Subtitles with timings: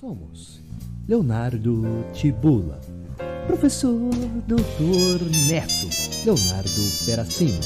[0.00, 0.60] Somos
[1.08, 2.80] Leonardo Tibula,
[3.46, 4.10] professor
[4.46, 5.24] Dr.
[5.48, 5.88] Neto
[6.24, 7.60] Leonardo Peracino,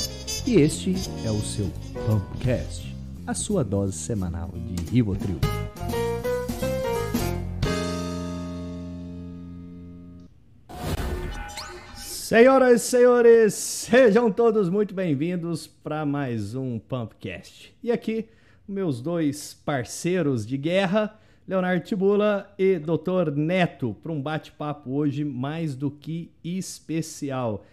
[0.46, 1.70] e este é o seu
[2.06, 2.94] Pumpcast,
[3.26, 5.38] a sua dose semanal de Rivotril.
[11.96, 17.74] Senhoras e senhores, sejam todos muito bem-vindos para mais um Pumpcast.
[17.82, 18.28] E aqui,
[18.66, 23.32] meus dois parceiros de guerra, Leonardo Tibula e Dr.
[23.34, 27.64] Neto, para um bate-papo hoje mais do que especial.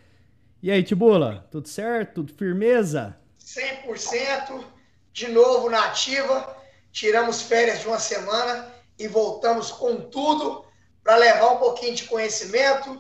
[0.62, 2.16] E aí, Tibula, tudo certo?
[2.16, 3.16] Tudo firmeza?
[3.40, 4.64] 100%,
[5.14, 6.58] de novo na ativa,
[6.92, 10.66] tiramos férias de uma semana e voltamos com tudo
[11.04, 13.00] para levar um pouquinho de conhecimento,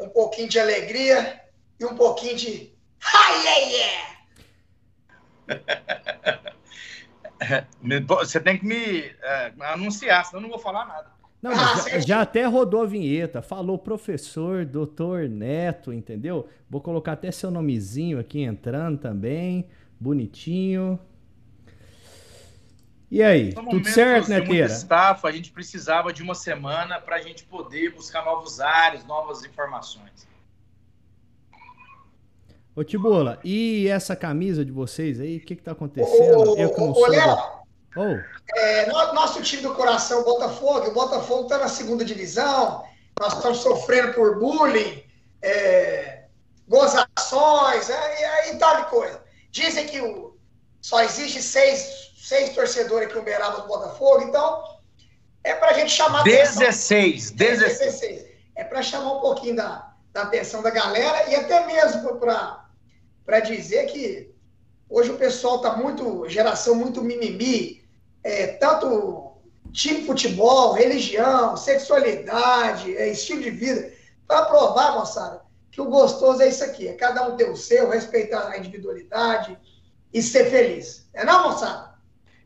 [0.00, 1.40] um pouquinho de alegria
[1.78, 4.18] e um pouquinho de Hi, yeah, yeah!
[8.06, 11.18] Você tem que me é, anunciar, senão eu não vou falar nada.
[11.40, 13.40] Não, ah, já, já, até rodou a vinheta.
[13.40, 16.48] Falou professor, doutor Neto, entendeu?
[16.68, 19.68] Vou colocar até seu nomezinho aqui entrando também.
[20.00, 20.98] Bonitinho.
[23.10, 24.66] E aí, no tudo certo, né, Teira?
[24.66, 29.44] Staff, a gente precisava de uma semana para a gente poder buscar novos ares, novas
[29.44, 30.28] informações.
[32.78, 36.52] Ô, Tibola, e essa camisa de vocês aí, o que que tá acontecendo?
[36.52, 37.08] Ô, Eu que não ô, sou...
[37.08, 37.36] Léo,
[37.96, 38.56] oh.
[38.56, 42.84] é, nosso time do coração, Botafogo, o Botafogo está na segunda divisão,
[43.18, 45.02] nós estamos sofrendo por bullying,
[45.42, 46.26] é,
[46.68, 49.24] gozações, é, e tal de coisa.
[49.50, 50.36] Dizem que o,
[50.80, 54.62] só existe seis seis torcedores aqui em Uberaba do Botafogo, então
[55.42, 57.78] é para a gente chamar 16, 16.
[57.80, 58.26] 16.
[58.54, 62.67] É para chamar um pouquinho da, da atenção da galera e até mesmo para
[63.40, 64.30] dizer que
[64.88, 67.84] hoje o pessoal está muito, geração muito mimimi,
[68.24, 69.36] é, tanto
[69.72, 73.92] time futebol, religião, sexualidade, é, estilo de vida,
[74.26, 77.90] para provar, moçada, que o gostoso é isso aqui, é cada um ter o seu,
[77.90, 79.58] respeitar a individualidade
[80.12, 81.08] e ser feliz.
[81.12, 81.94] É não, moçada?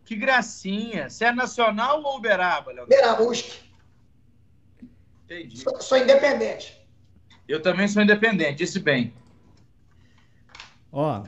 [0.05, 1.09] Que gracinha.
[1.09, 2.85] Você é nacional ou Uberaba, Léo?
[2.85, 3.61] Uberaba, USC.
[5.25, 5.59] Entendi.
[5.59, 6.85] Sou, sou, independente.
[7.49, 9.15] Eu também sou independente, disse bem.
[10.93, 11.25] Ó,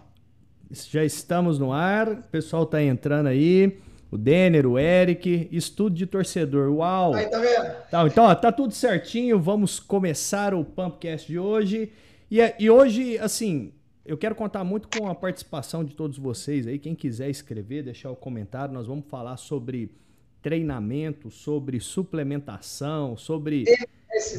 [0.70, 3.78] já estamos no ar, o pessoal tá entrando aí.
[4.10, 6.70] O Denner, o Eric, estudo de torcedor.
[6.70, 7.14] Uau!
[7.14, 7.74] Aí, tá vendo?
[7.90, 9.40] Tá, então, ó, tá tudo certinho.
[9.40, 11.90] Vamos começar o Pumpcast de hoje.
[12.30, 13.72] E, e hoje, assim,
[14.04, 16.78] eu quero contar muito com a participação de todos vocês aí.
[16.78, 19.90] Quem quiser escrever, deixar o comentário, nós vamos falar sobre
[20.40, 23.64] treinamento, sobre suplementação, sobre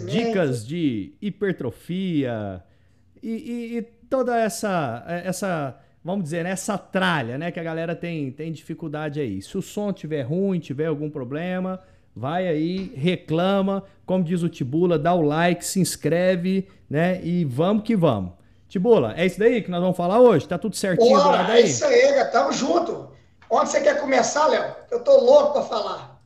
[0.08, 2.64] dicas de hipertrofia
[3.22, 7.96] e, e, e, toda essa, essa, vamos dizer, né, essa tralha, né, que a galera
[7.96, 9.42] tem, tem dificuldade aí.
[9.42, 11.80] Se o som tiver ruim, tiver algum problema,
[12.16, 17.84] vai aí, reclama, como diz o Tibula, dá o like, se inscreve, né, e vamos
[17.84, 18.34] que vamos.
[18.68, 20.48] Tibola, é isso daí que nós vamos falar hoje?
[20.48, 21.62] Tá tudo certinho aí?
[21.62, 23.10] É isso aí, tamo junto.
[23.50, 24.76] Onde você quer começar, Léo?
[24.90, 26.20] Eu tô louco para falar.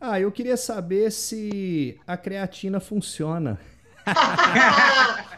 [0.00, 3.60] Ah, eu queria saber se a creatina funciona.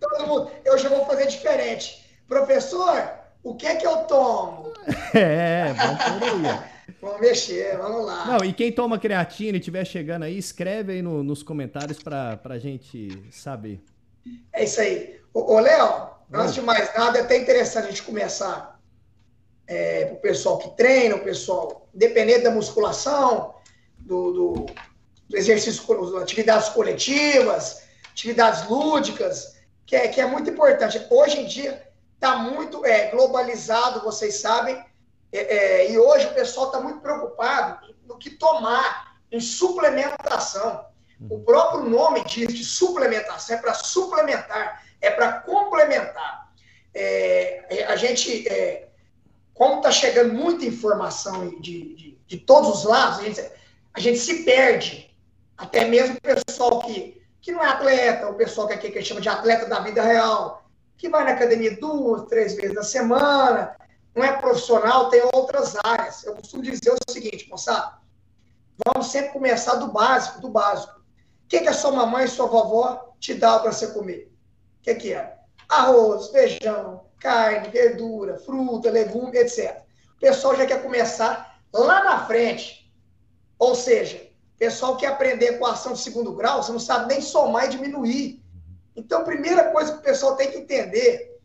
[0.00, 2.04] Todo mundo, eu já vou fazer diferente.
[2.26, 3.12] Professor,
[3.42, 4.72] o que é que eu tomo?
[5.12, 6.60] É, vamos aí.
[7.02, 8.24] vamos mexer, vamos lá.
[8.26, 12.38] Não, e quem toma creatina e estiver chegando aí, escreve aí no, nos comentários para
[12.44, 13.82] a gente saber.
[14.52, 15.20] É isso aí.
[15.34, 18.80] Ô, ô Léo, antes de mais nada, é até interessante a gente começar
[19.66, 23.54] é, para o pessoal que treina, o pessoal, independente da musculação,
[23.98, 24.66] do, do,
[25.28, 29.59] do exercício, atividades coletivas, atividades lúdicas,
[29.90, 31.04] que é, que é muito importante.
[31.10, 31.84] Hoje em dia
[32.14, 34.80] está muito é, globalizado, vocês sabem,
[35.32, 40.84] é, é, e hoje o pessoal está muito preocupado no que tomar, em suplementação.
[41.28, 46.52] O próprio nome diz de suplementação, é para suplementar é para complementar.
[46.94, 48.90] É, a gente, é,
[49.54, 53.52] como está chegando muita informação de, de, de, todos os lados, a gente,
[53.94, 55.10] a gente se perde.
[55.56, 59.20] Até mesmo o pessoal que, que não é atleta, o pessoal que, que, que chama
[59.20, 60.64] de atleta da vida real,
[60.96, 63.74] que vai na academia duas, três vezes na semana,
[64.14, 66.22] não é profissional, tem outras áreas.
[66.24, 67.98] Eu costumo dizer o seguinte, moçada,
[68.84, 71.00] vamos sempre começar do básico, do básico.
[71.00, 74.32] O que, que a sua mamãe e sua vovó te dão para você comer?
[74.80, 75.38] O que, que é?
[75.68, 79.82] Arroz, feijão, carne, verdura, fruta, legume, etc.
[80.16, 82.92] O pessoal já quer começar lá na frente.
[83.58, 84.29] Ou seja,
[84.60, 87.70] pessoal quer aprender com a ação de segundo grau, você não sabe nem somar e
[87.70, 88.44] diminuir.
[88.94, 91.40] Então, a primeira coisa que o pessoal tem que entender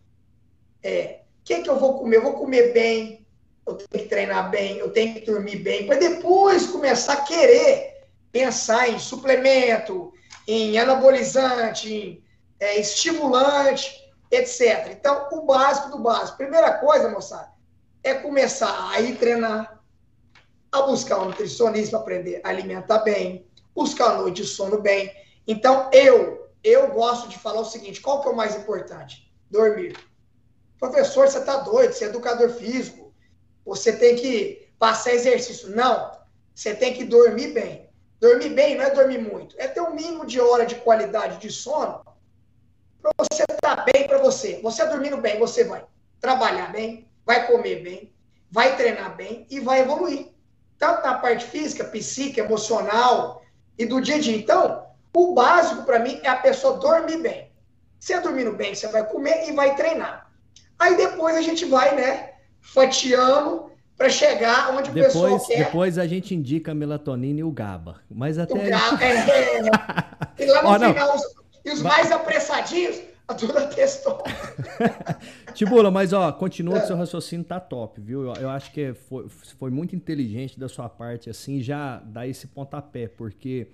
[0.84, 2.18] é o que, que eu vou comer?
[2.18, 3.26] Eu vou comer bem,
[3.66, 8.04] eu tenho que treinar bem, eu tenho que dormir bem, para depois começar a querer
[8.34, 10.12] pensar em suplemento,
[10.46, 12.24] em anabolizante, em
[12.60, 14.90] é, estimulante, etc.
[14.92, 16.38] Então, o básico do básico.
[16.38, 17.50] Primeira coisa, moçada,
[18.04, 19.75] é começar a ir treinar,
[20.80, 25.12] a buscar um nutricionista aprender a alimentar bem, buscar a noite de sono bem.
[25.48, 29.32] Então, eu, eu gosto de falar o seguinte, qual que é o mais importante?
[29.50, 29.98] Dormir.
[30.80, 33.14] Professor, você está doido, você é educador físico,
[33.66, 35.70] você tem que passar exercício.
[35.76, 36.12] Não,
[36.54, 37.90] você tem que dormir bem.
[38.20, 41.52] Dormir bem não é dormir muito, é ter um mínimo de hora de qualidade de
[41.52, 42.04] sono
[43.02, 44.60] para você estar tá bem para você.
[44.64, 45.86] Você dormindo bem, você vai
[46.20, 48.14] trabalhar bem, vai comer bem,
[48.50, 50.35] vai treinar bem e vai evoluir.
[50.78, 53.42] Tanto na parte física, psíquica, emocional
[53.78, 54.36] e do dia a dia.
[54.36, 54.86] Então,
[55.16, 57.52] o básico para mim é a pessoa dormir bem.
[58.00, 60.30] Você dormindo bem, você vai comer e vai treinar.
[60.78, 65.66] Aí depois a gente vai, né, fatiando para chegar onde depois, o pessoal quer.
[65.66, 68.02] Depois a gente indica a melatonina e o GABA.
[68.12, 68.54] Mas até.
[68.54, 69.62] O GABA, é, é,
[70.38, 71.24] E lá no oh, final, os,
[71.64, 74.24] e os mais apressadinhos, a dura testou.
[75.54, 76.82] Tibula, mas ó, continua é.
[76.82, 78.24] que seu raciocínio tá top, viu?
[78.24, 82.48] Eu, eu acho que foi, foi muito inteligente da sua parte, assim, já dar esse
[82.48, 83.68] pontapé, porque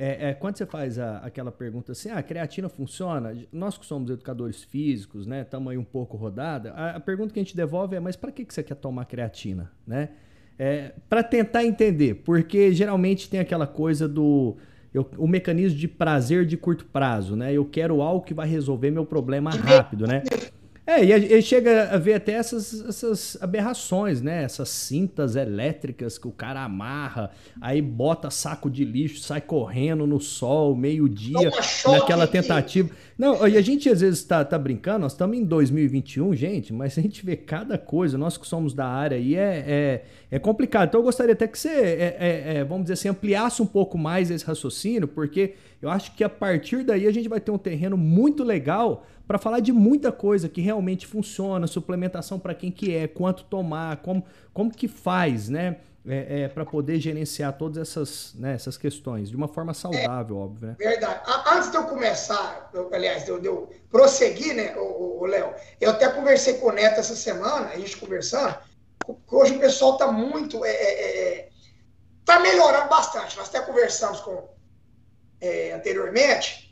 [0.00, 3.36] é, é, quando você faz a, aquela pergunta assim, ah, a creatina funciona?
[3.50, 7.40] Nós que somos educadores físicos, né, estamos aí um pouco rodada, a, a, pergunta que
[7.40, 10.10] a gente devolve é, mas para que, que você quer tomar creatina, né?
[10.56, 14.56] É, para tentar entender, porque geralmente tem aquela coisa do
[14.92, 17.52] eu, o mecanismo de prazer de curto prazo, né?
[17.52, 20.22] Eu quero algo que vai resolver meu problema rápido, né?
[20.88, 24.42] É, e ele chega a ver até essas, essas aberrações, né?
[24.42, 27.30] Essas cintas elétricas que o cara amarra,
[27.60, 31.50] aí bota saco de lixo, sai correndo no sol, meio-dia,
[31.86, 32.88] naquela tentativa.
[33.18, 36.96] Não, e a gente às vezes tá, tá brincando, nós estamos em 2021, gente, mas
[36.96, 40.88] a gente vê cada coisa, nós que somos da área aí, é, é, é complicado.
[40.88, 43.98] Então eu gostaria até que você, é, é, é, vamos dizer assim, ampliasse um pouco
[43.98, 47.58] mais esse raciocínio, porque eu acho que a partir daí a gente vai ter um
[47.58, 52.94] terreno muito legal para falar de muita coisa que realmente funciona, suplementação para quem que
[52.94, 55.76] é, quanto tomar, como, como que faz, né?
[56.10, 60.40] É, é, para poder gerenciar todas essas, né, essas questões de uma forma saudável, é,
[60.40, 60.76] óbvio, né?
[60.78, 61.20] Verdade.
[61.52, 65.90] Antes de eu começar, eu, aliás, de eu, de eu prosseguir, né, o Léo, eu
[65.90, 68.56] até conversei com o Neto essa semana, a gente conversando,
[69.30, 70.64] hoje o pessoal está muito.
[70.64, 71.48] É, é, é,
[72.24, 73.36] tá melhorando bastante.
[73.36, 74.48] Nós até conversamos com
[75.40, 76.68] é, anteriormente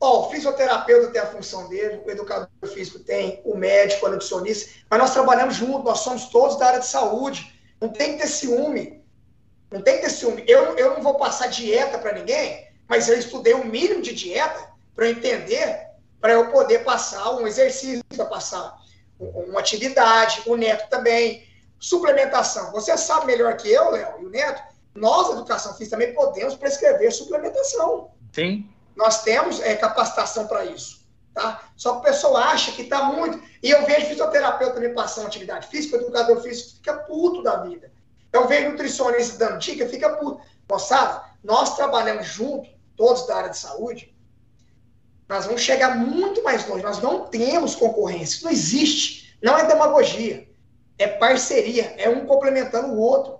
[0.00, 4.70] Ó, o fisioterapeuta tem a função dele, o educador físico tem, o médico, o nutricionista,
[4.88, 7.52] mas nós trabalhamos juntos, nós somos todos da área de saúde.
[7.80, 9.04] Não tem que ter ciúme.
[9.70, 10.44] Não tem que ter ciúme.
[10.46, 14.14] Eu, eu não vou passar dieta para ninguém, mas eu estudei o um mínimo de
[14.14, 15.88] dieta para entender,
[16.20, 18.76] para eu poder passar um exercício, para passar
[19.18, 21.46] uma atividade, o Neto também.
[21.80, 22.72] Suplementação.
[22.72, 24.60] Você sabe melhor que eu, Léo, e o Neto,
[24.98, 28.10] nós, educação física, também podemos prescrever suplementação.
[28.32, 28.68] Sim.
[28.96, 31.06] Nós temos é, capacitação para isso.
[31.32, 31.62] Tá?
[31.76, 33.40] Só que o pessoal acha que está muito.
[33.62, 37.92] E eu vejo fisioterapeuta me passando atividade física, o educador físico fica puto da vida.
[38.32, 40.40] Eu vejo nutricionista dando dica, fica puto.
[40.68, 44.14] Moçada, nós trabalhamos junto, todos da área de saúde,
[45.28, 46.82] nós vamos chegar muito mais longe.
[46.82, 48.40] Nós não temos concorrência.
[48.44, 49.36] Não existe.
[49.42, 50.48] Não é demagogia.
[50.96, 51.94] É parceria.
[51.98, 53.37] É um complementando o outro.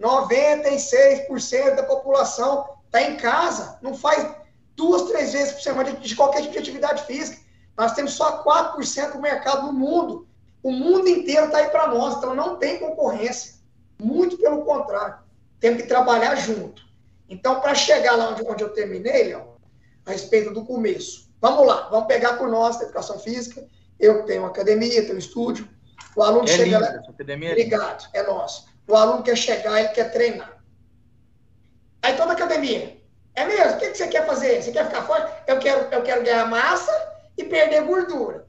[0.00, 3.78] 96% da população está em casa.
[3.82, 4.34] Não faz
[4.74, 7.40] duas, três vezes por semana de, de qualquer tipo de atividade física.
[7.76, 10.26] Nós temos só 4% do mercado no mundo.
[10.62, 13.54] O mundo inteiro está aí para nós, então não tem concorrência.
[13.98, 15.18] Muito pelo contrário.
[15.60, 16.82] Temos que trabalhar junto.
[17.28, 19.56] Então, para chegar lá onde, onde eu terminei, Léo,
[20.04, 23.66] a respeito do começo, vamos lá, vamos pegar por nós, da educação física.
[23.98, 25.68] Eu tenho uma academia, tenho um estúdio.
[26.14, 26.86] O aluno é chega lá.
[26.86, 28.66] Academia é Obrigado, é nosso.
[28.88, 30.62] O aluno quer chegar, ele quer treinar.
[32.02, 32.96] Aí toda academia,
[33.34, 33.72] é mesmo?
[33.72, 34.62] O que, você quer fazer?
[34.62, 35.32] Você quer ficar forte?
[35.46, 36.92] Eu quero, eu quero ganhar massa
[37.36, 38.46] e perder gordura.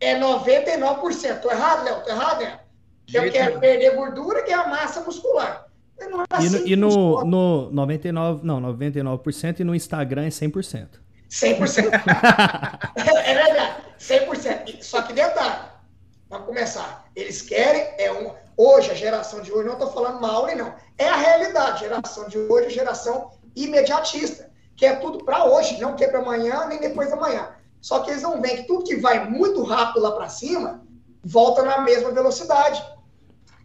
[0.00, 1.40] É 99%.
[1.40, 2.02] Tô errado, Léo?
[2.02, 2.58] Tô errado, Léo?
[3.12, 5.66] Eu quero perder gordura e ganhar massa muscular.
[5.98, 10.88] É assim e no, e no, no 99%, não, 99% e no Instagram é 100%.
[11.30, 11.90] 100%.
[12.96, 14.82] é verdade, 100%.
[14.82, 15.66] Só que detalhe,
[16.28, 17.08] vamos começar.
[17.14, 20.74] Eles querem, é um, hoje, a geração de hoje, não estou falando mal nem não,
[20.98, 21.84] é a realidade.
[21.84, 26.20] A geração de hoje é geração imediatista, que é tudo para hoje, não quer para
[26.20, 27.54] amanhã nem depois da manhã.
[27.80, 30.82] Só que eles não veem que tudo que vai muito rápido lá para cima
[31.22, 32.82] volta na mesma velocidade.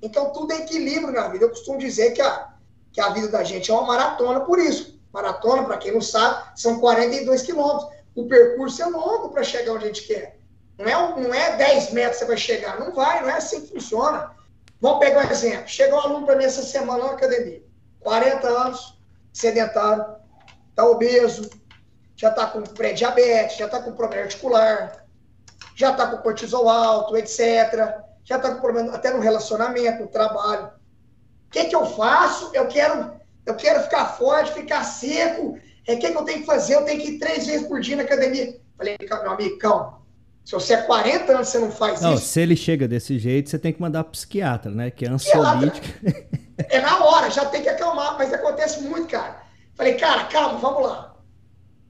[0.02, 1.46] Então tudo é equilíbrio na vida.
[1.46, 2.50] Eu costumo dizer que a,
[2.92, 5.00] que a vida da gente é uma maratona por isso.
[5.12, 7.90] Maratona, para quem não sabe, são 42 quilômetros.
[8.16, 10.40] O percurso é longo para chegar onde a gente quer.
[10.78, 12.80] Não é, não é 10 metros que você vai chegar.
[12.80, 14.36] Não vai, não é assim que funciona.
[14.82, 15.68] Vamos pegar um exemplo.
[15.68, 17.62] Chegou um aluno para mim essa semana na academia.
[18.00, 18.98] 40 anos,
[19.34, 20.06] sedentário,
[20.70, 21.50] está obeso,
[22.16, 25.06] já está com pré-diabetes, já está com problema articular,
[25.76, 27.40] já está com cortisol alto, etc.
[28.24, 30.68] Já está com problema até no relacionamento, no trabalho.
[31.48, 32.52] O que, que eu faço?
[32.54, 35.58] Eu quero, eu quero ficar forte, ficar seco.
[35.88, 36.76] É o que, que eu tenho que fazer?
[36.76, 38.60] Eu tenho que ir três vezes por dia na academia.
[38.78, 39.99] Falei, meu amigo, calma.
[40.46, 42.26] Se você é 40 anos você não faz não, isso.
[42.26, 44.90] Se ele chega desse jeito, você tem que mandar pro psiquiatra, né?
[44.90, 45.88] Que é ansiolítico.
[46.68, 49.44] É na hora, já tem que acalmar, mas acontece muito, cara.
[49.76, 51.16] Falei, cara, calma, vamos lá.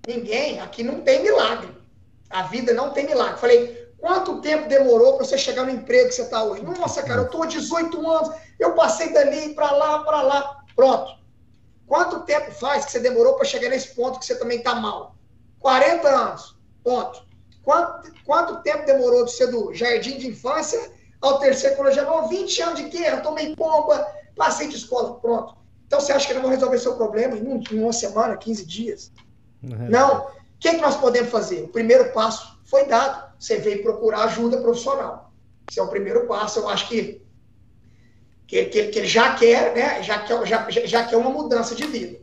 [0.07, 1.69] Ninguém, aqui não tem milagre.
[2.29, 3.39] A vida não tem milagre.
[3.39, 6.61] Falei, quanto tempo demorou para você chegar no emprego que você está hoje?
[6.61, 8.29] Nossa, cara, eu tô 18 anos,
[8.59, 10.63] eu passei dali para lá, para lá.
[10.75, 11.17] Pronto.
[11.87, 15.15] Quanto tempo faz que você demorou para chegar nesse ponto que você também está mal?
[15.59, 16.55] 40 anos.
[16.83, 17.27] Ponto.
[17.69, 22.27] Quanto, quanto tempo demorou de ser do jardim de infância ao terceiro colegial?
[22.27, 25.55] 20 anos de guerra, tomei pomba, passei de escola, pronto.
[25.85, 29.11] Então você acha que não vão resolver seu problema em, uma semana, 15 dias?
[29.61, 29.87] Uhum.
[29.87, 30.21] Não.
[30.21, 31.61] O que, que nós podemos fazer?
[31.61, 33.31] O primeiro passo foi dado.
[33.37, 35.31] Você veio procurar ajuda profissional.
[35.69, 36.61] Esse é o primeiro passo.
[36.61, 37.21] Eu acho que,
[38.47, 40.01] que, que, que ele já quer, né?
[40.01, 42.19] Já quer, já, já quer uma mudança de vida.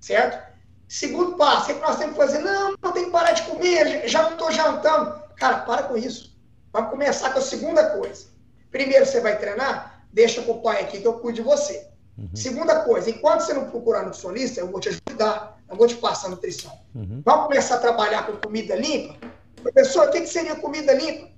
[0.00, 0.47] Certo?
[0.88, 2.38] Segundo passo, o que nós temos que fazer?
[2.38, 5.22] Não, não tem que parar de comer, já não estou jantando.
[5.36, 6.36] Cara, para com isso.
[6.72, 8.26] Vamos começar com a segunda coisa.
[8.70, 10.04] Primeiro, você vai treinar?
[10.12, 11.86] Deixa com o pai aqui que eu cuido de você.
[12.16, 12.30] Uhum.
[12.34, 16.28] Segunda coisa, enquanto você não procurar nutricionista, eu vou te ajudar, eu vou te passar
[16.30, 16.72] nutrição.
[16.94, 17.22] Uhum.
[17.24, 19.14] Vamos começar a trabalhar com comida limpa?
[19.62, 21.28] Professor, o que, que seria comida limpa?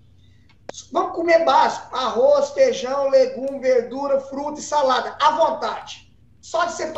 [0.93, 6.11] Vamos comer básico: arroz, feijão, legume, verdura, fruta e salada, à vontade.
[6.41, 6.93] Só de você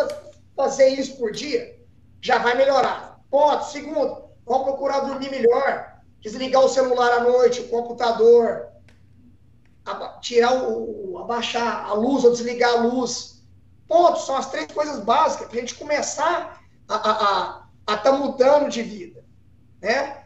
[0.54, 1.76] fazer isso por dia,
[2.23, 3.21] já vai melhorar.
[3.29, 3.64] Ponto.
[3.64, 5.93] Segundo, vamos procurar dormir melhor.
[6.21, 8.69] Desligar o celular à noite, o computador.
[10.21, 13.43] Tirar o, abaixar a luz ou desligar a luz.
[13.88, 14.21] Ponto.
[14.21, 18.12] São as três coisas básicas para a gente começar a estar a, a, a tá
[18.12, 19.25] mudando de vida.
[19.83, 20.19] Né?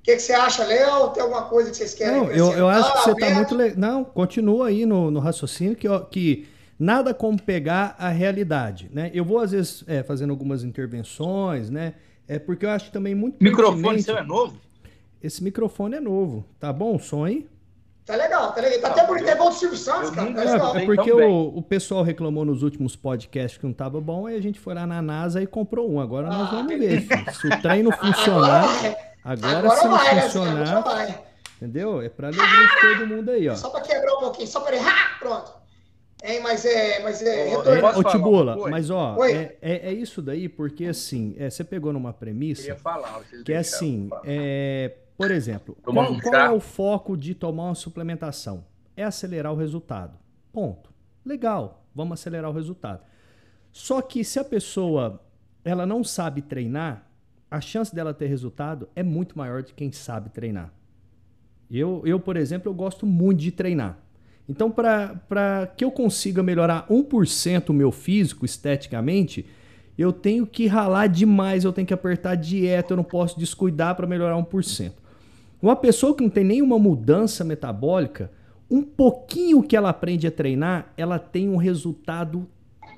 [0.00, 1.10] O que, que você acha, Léo?
[1.10, 2.20] Tem alguma coisa que vocês querem?
[2.20, 3.78] Não, eu, eu acho que você está muito legal.
[3.78, 9.10] Não, continua aí no, no raciocínio que, que nada como pegar a realidade, né?
[9.14, 11.94] Eu vou às vezes é, fazendo algumas intervenções, né?
[12.28, 14.58] É porque eu acho também muito microfone seu é novo.
[15.22, 17.48] Esse microfone é novo, tá bom o som aí?
[18.06, 18.80] Tá legal, tá legal.
[18.80, 20.32] Tá, tá até por intervalo do Silvio Santos, cara.
[20.32, 24.26] Tá é, é porque o, o, pessoal reclamou nos últimos podcasts que não tava bom,
[24.26, 25.98] aí a gente foi lá na NASA e comprou um.
[25.98, 27.04] Agora nós ah, vamos ver.
[27.32, 28.64] Se o trem não funcionar,
[29.24, 31.18] agora, agora se não vai, funcionar, né?
[31.56, 32.00] entendeu?
[32.00, 33.56] É pra alegria de todo mundo aí, ó.
[33.56, 34.84] Só pra quebrar um pouquinho, só pra ele,
[35.18, 35.52] pronto.
[36.26, 37.02] Hein, mas é.
[37.02, 37.56] Mas é.
[37.96, 42.12] Ô, Tibula, mas ó, é, é, é, isso daí, porque assim, é, você pegou numa
[42.12, 42.74] premissa.
[42.74, 47.74] Falar, que é assim, é, por exemplo, qual, qual é o foco de tomar uma
[47.74, 48.64] suplementação?
[48.96, 50.18] É acelerar o resultado.
[50.52, 50.90] Ponto.
[51.24, 53.02] Legal, vamos acelerar o resultado.
[53.72, 55.20] Só que se a pessoa
[55.64, 57.06] ela não sabe treinar,
[57.50, 60.72] a chance dela ter resultado é muito maior de quem sabe treinar.
[61.70, 63.98] Eu, eu por exemplo, eu gosto muito de treinar.
[64.48, 69.44] Então, para que eu consiga melhorar 1% o meu físico esteticamente,
[69.98, 74.06] eu tenho que ralar demais, eu tenho que apertar dieta, eu não posso descuidar para
[74.06, 74.92] melhorar 1%.
[75.60, 78.30] Uma pessoa que não tem nenhuma mudança metabólica,
[78.70, 82.46] um pouquinho que ela aprende a treinar, ela tem um resultado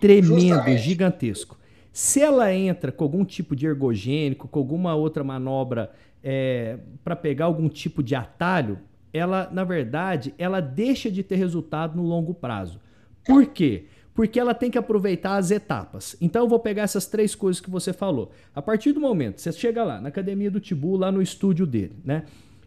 [0.01, 0.83] tremendo, Justamente.
[0.83, 1.59] gigantesco.
[1.93, 5.91] Se ela entra com algum tipo de ergogênico, com alguma outra manobra
[6.23, 8.79] é, para pegar algum tipo de atalho,
[9.13, 12.81] ela, na verdade, ela deixa de ter resultado no longo prazo.
[13.25, 13.87] Por quê?
[14.15, 16.17] Porque ela tem que aproveitar as etapas.
[16.21, 18.33] Então eu vou pegar essas três coisas que você falou.
[18.55, 21.97] A partir do momento, você chega lá, na academia do Tibu, lá no estúdio dele,
[22.05, 22.25] né?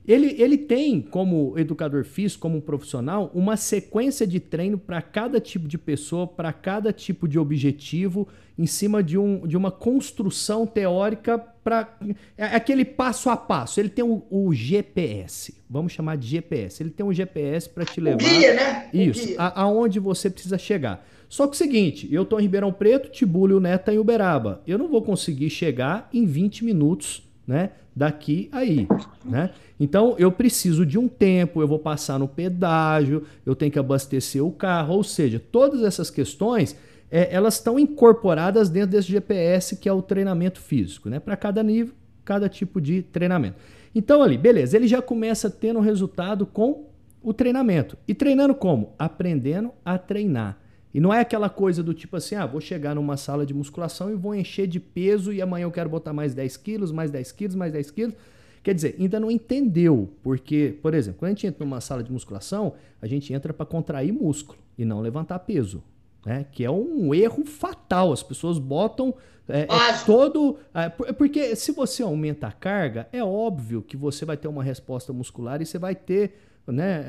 [0.07, 5.39] Ele, ele tem, como educador físico, como um profissional, uma sequência de treino para cada
[5.39, 8.27] tipo de pessoa, para cada tipo de objetivo,
[8.57, 11.97] em cima de, um, de uma construção teórica para.
[12.37, 13.79] É aquele passo a passo.
[13.79, 16.81] Ele tem o, o, GPS, vamos chamar de GPS.
[16.81, 18.17] Ele tem um GPS para te levar.
[18.17, 18.89] Guia, né?
[18.93, 19.35] Isso.
[19.37, 21.05] A, aonde você precisa chegar.
[21.29, 24.61] Só que é o seguinte, eu estou em Ribeirão Preto, Tibúlio Neto em Uberaba.
[24.67, 27.71] Eu não vou conseguir chegar em 20 minutos, né?
[27.93, 28.87] Daqui aí,
[29.25, 29.49] né?
[29.77, 34.43] Então eu preciso de um tempo, eu vou passar no pedágio, eu tenho que abastecer
[34.43, 36.77] o carro, ou seja, todas essas questões
[37.11, 41.19] é, elas estão incorporadas dentro desse GPS que é o treinamento físico, né?
[41.19, 41.93] Para cada nível,
[42.23, 43.57] cada tipo de treinamento.
[43.93, 46.85] Então ali, beleza, ele já começa tendo resultado com
[47.21, 47.97] o treinamento.
[48.07, 48.93] E treinando como?
[48.97, 50.57] Aprendendo a treinar.
[50.93, 54.11] E não é aquela coisa do tipo assim, ah, vou chegar numa sala de musculação
[54.11, 57.31] e vou encher de peso e amanhã eu quero botar mais 10 quilos, mais 10
[57.31, 58.15] quilos, mais 10 quilos
[58.63, 62.11] Quer dizer, ainda não entendeu, porque, por exemplo, quando a gente entra numa sala de
[62.11, 65.83] musculação, a gente entra para contrair músculo e não levantar peso,
[66.23, 66.45] né?
[66.51, 68.13] Que é um erro fatal.
[68.13, 69.15] As pessoas botam
[69.49, 69.67] é, é
[70.05, 70.59] todo.
[70.75, 75.11] É, porque se você aumenta a carga, é óbvio que você vai ter uma resposta
[75.11, 76.35] muscular e você vai ter
[76.67, 77.03] né,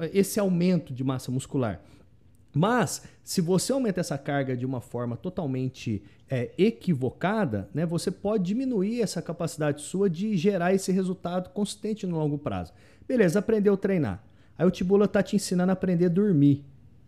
[0.00, 1.82] é, é, esse aumento de massa muscular.
[2.54, 8.44] Mas, se você aumenta essa carga de uma forma totalmente é, equivocada, né, você pode
[8.44, 12.72] diminuir essa capacidade sua de gerar esse resultado consistente no longo prazo.
[13.08, 14.24] Beleza, aprendeu a treinar.
[14.56, 16.64] Aí o Tibula tá te ensinando a aprender a dormir.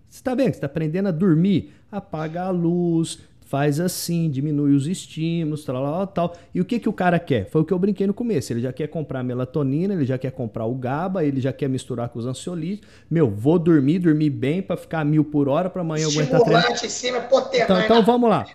[0.09, 0.47] Você está vendo?
[0.47, 1.73] Você está aprendendo a dormir?
[1.91, 6.37] Apaga a luz, faz assim, diminui os estímulos, tal, tal, tal.
[6.53, 7.49] E o que, que o cara quer?
[7.49, 8.53] Foi o que eu brinquei no começo.
[8.53, 12.09] Ele já quer comprar melatonina, ele já quer comprar o GABA, ele já quer misturar
[12.09, 12.91] com os ansiolíticos.
[13.09, 16.73] Meu, vou dormir, dormir bem para ficar mil por hora para amanhã aguentar treinar.
[16.73, 17.19] Em cima,
[17.55, 18.47] então, então vamos lá.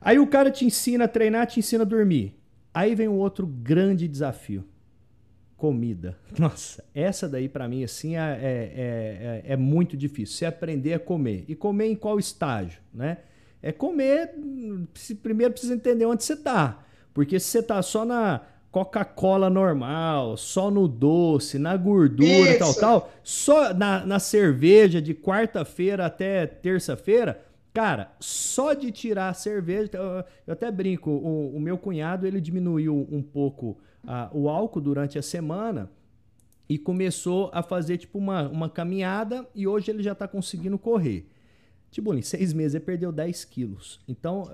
[0.00, 2.36] Aí o cara te ensina a treinar, te ensina a dormir.
[2.74, 4.64] Aí vem um outro grande desafio.
[5.56, 6.18] Comida.
[6.36, 10.36] Nossa, essa daí para mim assim é, é, é, é muito difícil.
[10.36, 11.44] Você aprender a comer.
[11.46, 13.18] E comer em qual estágio, né?
[13.62, 14.34] É comer.
[15.22, 16.84] Primeiro precisa entender onde você está.
[17.12, 22.74] Porque se você está só na Coca-Cola normal, só no doce, na gordura e tal,
[22.74, 27.42] tal, só na, na cerveja de quarta-feira até terça-feira,
[27.74, 29.90] cara, só de tirar a cerveja,
[30.46, 33.76] eu até brinco, o, o meu cunhado ele diminuiu um pouco
[34.06, 35.90] a, o álcool durante a semana
[36.68, 41.26] e começou a fazer tipo uma, uma caminhada e hoje ele já está conseguindo correr.
[41.90, 44.00] Tipo, em seis meses ele perdeu 10 quilos.
[44.06, 44.44] Então,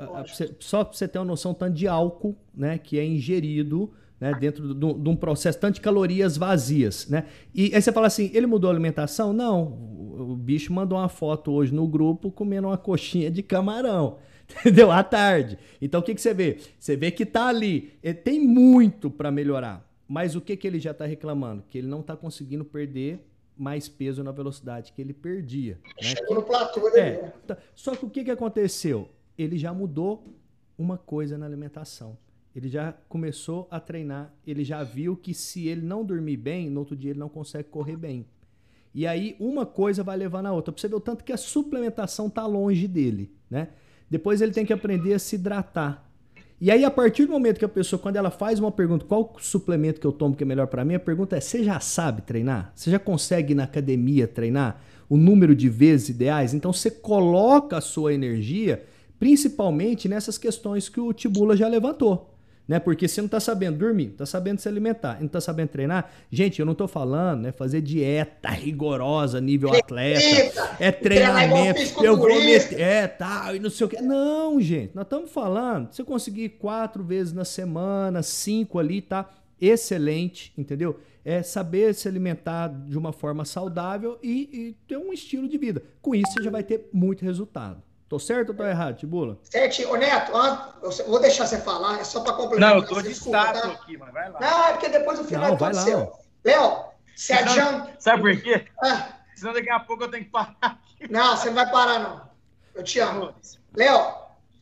[0.58, 4.74] só para você ter uma noção tanto de álcool né, que é ingerido né, dentro
[4.74, 7.06] de um processo, tanto de calorias vazias.
[7.08, 7.26] Né?
[7.54, 9.32] E aí você fala assim, ele mudou a alimentação?
[9.32, 9.64] Não,
[10.18, 14.18] o bicho mandou uma foto hoje no grupo comendo uma coxinha de camarão.
[14.60, 14.90] Entendeu?
[14.90, 15.58] À tarde.
[15.82, 16.58] Então o que, que você vê?
[16.78, 17.92] Você vê que tá ali.
[18.02, 19.84] Ele tem muito para melhorar.
[20.08, 21.64] Mas o que, que ele já está reclamando?
[21.68, 23.26] Que ele não está conseguindo perder
[23.56, 25.78] mais peso na velocidade que ele perdia.
[25.84, 26.08] Né?
[26.08, 27.00] Chegou no platô, né?
[27.00, 27.56] É, tá.
[27.74, 29.08] Só que o que, que aconteceu?
[29.36, 30.34] Ele já mudou
[30.78, 32.18] uma coisa na alimentação.
[32.54, 36.80] Ele já começou a treinar, ele já viu que se ele não dormir bem, no
[36.80, 38.26] outro dia ele não consegue correr bem.
[38.94, 40.72] E aí uma coisa vai levando a outra.
[40.72, 43.68] Pra você ver o tanto que a suplementação tá longe dele, né?
[44.08, 46.05] Depois ele tem que aprender a se hidratar.
[46.60, 49.34] E aí, a partir do momento que a pessoa, quando ela faz uma pergunta, qual
[49.38, 52.22] suplemento que eu tomo que é melhor para mim, a pergunta é: você já sabe
[52.22, 52.72] treinar?
[52.74, 54.80] Você já consegue na academia treinar?
[55.08, 56.54] O número de vezes ideais?
[56.54, 58.82] Então, você coloca a sua energia
[59.18, 62.35] principalmente nessas questões que o Tibula já levantou
[62.66, 62.80] né?
[62.80, 66.10] Porque você não está sabendo dormir, está sabendo se alimentar, não está sabendo treinar.
[66.30, 67.52] Gente, eu não estou falando, né?
[67.52, 71.80] Fazer dieta rigorosa, nível atleta, é treinamento.
[72.02, 74.00] Eu vou meter, é tal, e não sei o que.
[74.00, 75.90] Não, gente, nós estamos falando.
[75.90, 79.28] Se você conseguir quatro vezes na semana, cinco ali, tá
[79.60, 80.98] excelente, entendeu?
[81.24, 85.82] É saber se alimentar de uma forma saudável e, e ter um estilo de vida.
[86.00, 87.82] Com isso, você já vai ter muito resultado.
[88.08, 89.38] Tô certo ou tô errado, Tibula?
[89.42, 89.90] Certinho.
[89.90, 90.30] Ô, Neto,
[90.82, 92.74] eu vou deixar você falar, é só para complementar.
[92.74, 93.68] Não, eu tô de status tá?
[93.68, 94.40] aqui, mas vai lá.
[94.40, 95.82] Não, é porque depois o final Não, vai lá.
[95.82, 96.12] seu.
[96.44, 96.84] Léo,
[97.16, 97.96] você adianta...
[97.98, 98.64] Sabe por quê?
[98.84, 99.16] É.
[99.34, 101.10] Senão daqui a pouco eu tenho que parar aqui.
[101.10, 102.30] Não, você não vai parar, não.
[102.74, 103.34] Eu te amo.
[103.74, 104.14] Léo,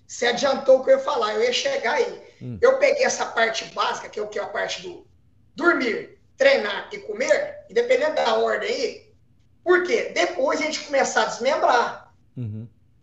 [0.06, 2.22] você adiantou o que eu ia falar, eu ia chegar aí.
[2.40, 2.58] Hum.
[2.62, 5.06] Eu peguei essa parte básica, que é o que é a parte do
[5.54, 9.14] dormir, treinar e comer, e dependendo da ordem aí,
[9.62, 10.12] por quê?
[10.14, 12.03] Depois a gente começar a desmembrar.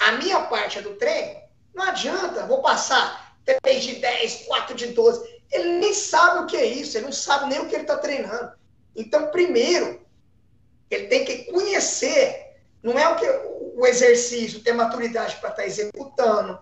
[0.02, 1.40] A minha parte é do treino,
[1.74, 5.42] não adianta, vou passar 3 de 10, 4 de 12.
[5.52, 7.98] Ele nem sabe o que é isso, ele não sabe nem o que ele está
[7.98, 8.54] treinando.
[8.96, 10.02] Então, primeiro,
[10.90, 15.68] ele tem que conhecer, não é o que o exercício, ter maturidade para estar tá
[15.68, 16.60] executando,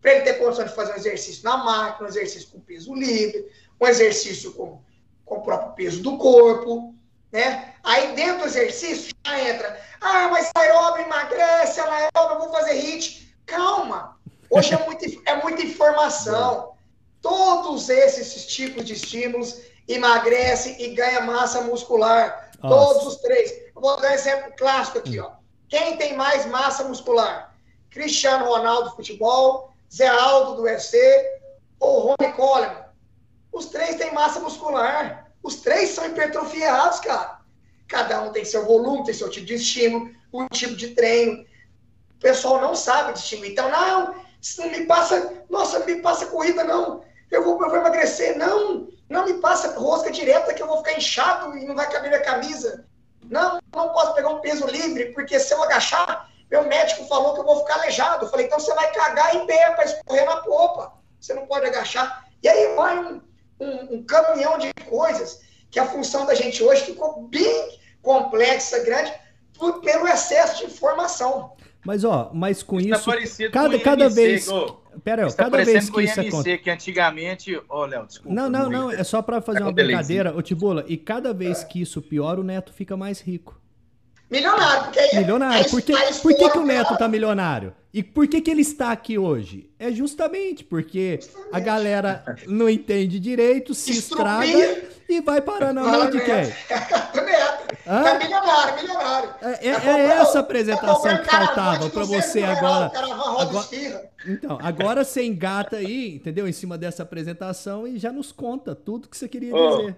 [0.00, 3.50] para ele ter condição de fazer um exercício na máquina, um exercício com peso livre,
[3.80, 4.82] um exercício com,
[5.24, 6.94] com o próprio peso do corpo,
[7.32, 7.74] né?
[7.82, 13.34] Aí dentro do exercício já entra, ah, mas aeróbio emagrece, anaeróbio, eu vou fazer hit.
[13.46, 14.16] Calma,
[14.50, 16.72] hoje é, muito, é muita informação.
[17.22, 22.50] Todos esses tipos de estímulos emagrecem e ganha massa muscular.
[22.62, 22.76] Nossa.
[22.76, 23.50] Todos os três.
[23.74, 25.30] Eu vou dar um exemplo clássico aqui, ó.
[25.68, 27.54] Quem tem mais massa muscular?
[27.90, 30.98] Cristiano Ronaldo do futebol, Zé Aldo do UFC
[31.80, 32.84] ou Rony Coleman?
[33.52, 35.21] Os três têm massa muscular.
[35.42, 37.40] Os três são hipertrofiados, cara.
[37.88, 41.44] Cada um tem seu volume, tem seu tipo de estímulo, um tipo de treino.
[42.16, 43.48] O pessoal não sabe estímulo.
[43.48, 47.04] Então, não, isso não me passa, nossa, não me passa corrida, não.
[47.30, 48.36] Eu vou, eu vou emagrecer.
[48.36, 52.10] Não, não me passa rosca direta que eu vou ficar inchado e não vai caber
[52.10, 52.86] minha camisa.
[53.24, 57.40] Não, não posso pegar um peso livre, porque se eu agachar, meu médico falou que
[57.40, 58.24] eu vou ficar aleijado.
[58.24, 60.92] Eu falei, então você vai cagar em pé para escorrer na popa.
[61.20, 62.26] Você não pode agachar.
[62.42, 63.22] E aí vai um,
[63.62, 69.12] um, um caminhão de coisas que a função da gente hoje ficou bem complexa, grande,
[69.58, 71.52] por, pelo excesso de informação.
[71.84, 73.10] Mas, ó, mas com isso.
[73.18, 74.48] isso cada, com cada IMC, vez.
[75.02, 76.58] Pera aí, cada vez que isso acontece.
[76.58, 77.56] que antigamente.
[77.68, 78.34] Ó, oh, Léo, desculpa.
[78.34, 78.90] Não, não, não.
[78.90, 80.36] É só para fazer tá uma brincadeira.
[80.36, 83.60] Ô, Tibula, e cada vez que isso piora, o neto fica mais rico.
[84.32, 85.70] Milionário, porque aí, Milionário.
[85.70, 85.92] Por que,
[86.22, 87.74] por que, que o Neto tá milionário?
[87.92, 89.70] E por que, que ele está aqui hoje?
[89.78, 91.48] É justamente porque justamente.
[91.52, 96.34] a galera não entende direito, se estraga e vai parar na mão de quem?
[96.34, 97.62] Neto.
[97.84, 99.34] É milionário, milionário.
[99.42, 102.90] É, é, é essa apresentação que faltava para você agora.
[103.38, 106.48] agora então, agora você engata aí, entendeu?
[106.48, 109.96] Em cima dessa apresentação e já nos conta tudo que você queria oh, dizer.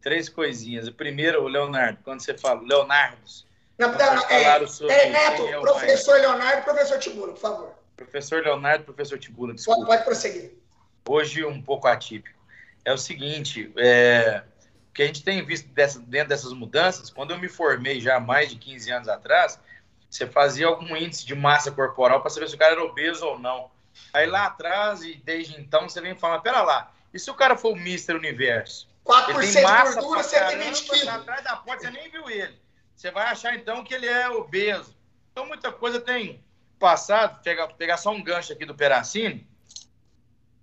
[0.00, 0.86] Três coisinhas.
[0.86, 3.18] O primeiro, o Leonardo, quando você fala, Leonardo,
[3.78, 7.74] não, não, é, é, Neto, é professor Leonardo professor Tibula, por favor.
[7.96, 9.80] Professor Leonardo, professor Tibula, desculpa.
[9.80, 10.52] Pode, pode prosseguir.
[11.08, 12.38] Hoje um pouco atípico.
[12.84, 14.42] É o seguinte, é,
[14.90, 18.16] o que a gente tem visto dessa, dentro dessas mudanças, quando eu me formei já
[18.16, 19.58] há mais de 15 anos atrás,
[20.08, 23.38] você fazia algum índice de massa corporal para saber se o cara era obeso ou
[23.38, 23.70] não.
[24.12, 27.56] Aí lá atrás, e desde então, você vem falando, pera lá, e se o cara
[27.56, 28.14] for o Mr.
[28.14, 28.88] Universo?
[29.04, 31.08] 4% de gordura, 120 quilos.
[31.08, 32.63] Atrás da porta, você nem viu ele
[32.94, 34.96] você vai achar então que ele é obeso.
[35.32, 36.42] Então muita coisa tem
[36.78, 39.46] passado, pegar, pegar só um gancho aqui do Peracini,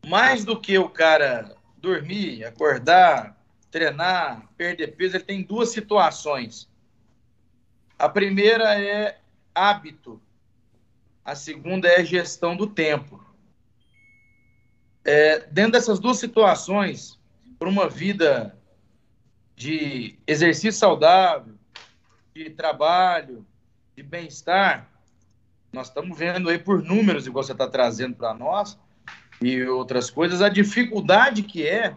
[0.05, 3.37] mais do que o cara dormir, acordar,
[3.69, 6.69] treinar, perder peso, ele tem duas situações.
[7.97, 9.19] A primeira é
[9.53, 10.21] hábito,
[11.23, 13.23] a segunda é gestão do tempo.
[15.03, 17.19] É, dentro dessas duas situações,
[17.57, 18.57] para uma vida
[19.55, 21.55] de exercício saudável,
[22.33, 23.45] de trabalho,
[23.95, 24.89] de bem-estar,
[25.71, 28.79] nós estamos vendo aí por números, igual você está trazendo para nós,
[29.41, 31.95] e outras coisas, a dificuldade que é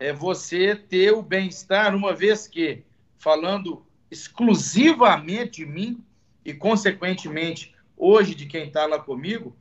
[0.00, 2.84] é você ter o bem-estar, uma vez que,
[3.16, 6.04] falando exclusivamente de mim,
[6.44, 9.54] e consequentemente hoje de quem está lá comigo,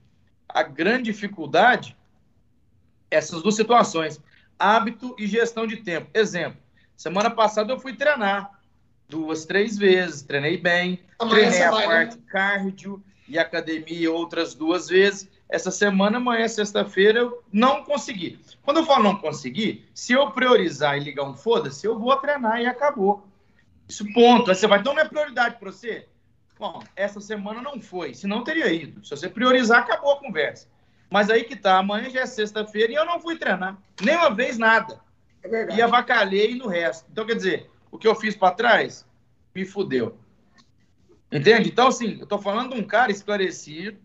[0.47, 1.97] a grande dificuldade,
[3.09, 4.21] essas duas situações,
[4.59, 6.09] hábito e gestão de tempo.
[6.13, 6.59] Exemplo,
[6.95, 8.56] semana passada eu fui treinar
[9.07, 12.23] duas, três vezes, treinei bem, amanhã treinei a vai, parte né?
[12.27, 15.29] cardio e academia outras duas vezes.
[15.49, 18.39] Essa semana, amanhã, sexta-feira, eu não consegui.
[18.63, 22.61] Quando eu falo não consegui, se eu priorizar e ligar um foda-se, eu vou treinar
[22.61, 23.25] e acabou.
[23.87, 24.49] Isso ponto.
[24.49, 26.05] Aí você vai, então não é prioridade para você?
[26.59, 29.05] Bom, essa semana não foi, senão teria ido.
[29.05, 30.67] Se você priorizar, acabou a conversa.
[31.09, 33.77] Mas aí que tá, amanhã já é sexta-feira e eu não fui treinar.
[34.01, 34.99] Nem uma vez nada.
[35.41, 35.79] É verdade.
[35.79, 37.05] E avacalhei no resto.
[37.09, 39.03] Então, quer dizer, o que eu fiz para trás
[39.55, 40.15] me fudeu.
[41.31, 41.69] Entende?
[41.69, 43.99] Então, assim, eu tô falando de um cara esclarecido,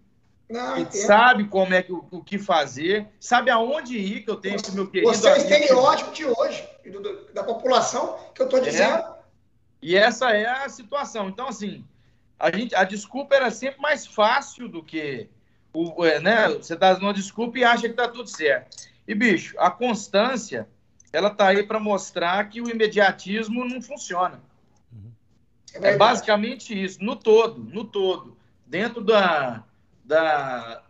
[0.49, 4.37] Não, que sabe como é que o, o, que fazer, sabe aonde ir, que eu
[4.37, 5.13] tenho esse meu querido.
[5.13, 8.61] Você é o estereótipo de hoje, do, da população, que eu tô é.
[8.61, 8.97] dizendo.
[8.97, 9.15] É.
[9.83, 11.29] E essa é a situação.
[11.29, 11.85] Então, assim,
[12.39, 15.29] a, gente, a desculpa era sempre mais fácil do que.
[15.75, 16.49] O, é, né?
[16.49, 18.89] Você dá uma desculpa e acha que tá tudo certo.
[19.07, 20.67] E, bicho, a constância
[21.13, 24.41] ela está aí para mostrar que o imediatismo não funciona.
[25.75, 28.37] É, é, basicamente isso, no todo, no todo.
[28.67, 29.63] Dentro da,
[30.05, 30.83] da,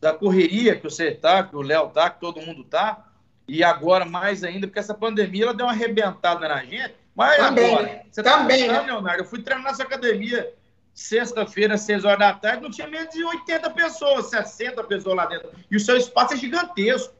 [0.00, 3.06] da correria que você está, que o Léo está, que todo mundo está,
[3.46, 6.94] e agora mais ainda, porque essa pandemia ela deu uma arrebentada na gente.
[7.14, 8.80] Mas também, agora, você tá também, tá né?
[8.82, 9.22] Leonardo?
[9.22, 10.52] Eu fui treinar nessa academia
[10.94, 15.50] sexta-feira, seis horas da tarde, não tinha menos de 80 pessoas, 60 pessoas lá dentro.
[15.70, 17.14] E o seu espaço é gigantesco.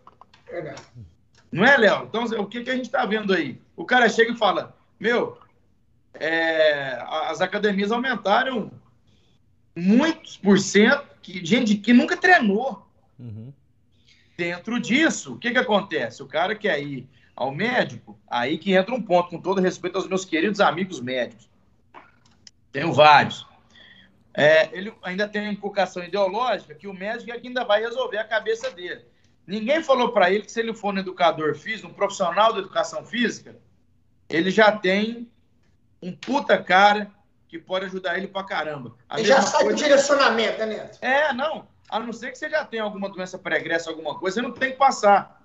[0.49, 0.75] É
[1.51, 2.05] não é, Léo?
[2.05, 3.61] Então, o que, que a gente está vendo aí?
[3.77, 5.39] O cara chega e fala: Meu,
[6.15, 8.71] é, as academias aumentaram
[9.75, 12.87] muitos por cento, que, gente que nunca treinou.
[13.19, 13.53] Uhum.
[14.37, 16.23] Dentro disso, o que, que acontece?
[16.23, 20.09] O cara quer ir ao médico, aí que entra um ponto, com todo respeito aos
[20.09, 21.49] meus queridos amigos médicos.
[22.73, 23.47] Tenho vários.
[24.33, 28.19] É, ele ainda tem uma inculcação ideológica que o médico é que ainda vai resolver
[28.19, 29.05] a cabeça dele.
[29.51, 33.05] Ninguém falou para ele que se ele for um educador físico, um profissional da educação
[33.05, 33.57] física,
[34.29, 35.29] ele já tem
[36.01, 37.11] um puta cara
[37.49, 38.95] que pode ajudar ele pra caramba.
[39.09, 39.77] A ele já sabe coisa...
[39.77, 40.99] o direcionamento, né, Neto?
[41.03, 41.67] É, não.
[41.89, 44.71] A não ser que você já tenha alguma doença pregressa, alguma coisa, você não tem
[44.71, 45.43] que passar.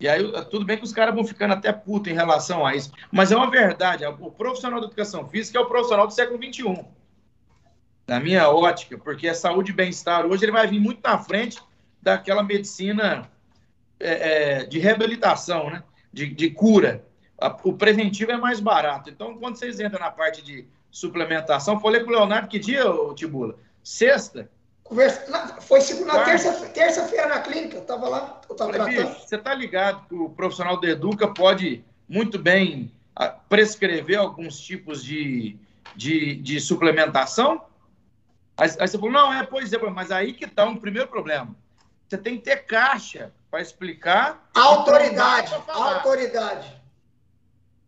[0.00, 2.90] E aí, tudo bem que os caras vão ficando até puto em relação a isso.
[3.12, 4.04] Mas é uma verdade.
[4.04, 6.84] O profissional da educação física é o profissional do século XXI.
[8.08, 11.62] Na minha ótica, porque a saúde e bem-estar hoje ele vai vir muito na frente
[12.02, 13.30] daquela medicina
[13.98, 15.82] é, é, de reabilitação, né?
[16.12, 17.04] de, de cura.
[17.64, 19.08] O preventivo é mais barato.
[19.08, 22.84] Então, quando vocês entram na parte de suplementação, falei com o Leonardo que dia,
[23.14, 23.56] Tibula?
[23.82, 24.50] Sexta?
[24.82, 29.14] Conversa, foi segunda, terça-feira terça na clínica, eu estava lá, eu estava tratando.
[29.20, 35.04] Você está ligado que o profissional do Educa pode muito bem ah, prescrever alguns tipos
[35.04, 35.56] de,
[35.94, 37.64] de, de suplementação?
[38.56, 41.54] Aí, aí, você falou, não, é, pois é, mas aí que está um primeiro problema.
[42.10, 44.50] Você tem que ter caixa para explicar.
[44.52, 46.74] Autoridade, autoridade.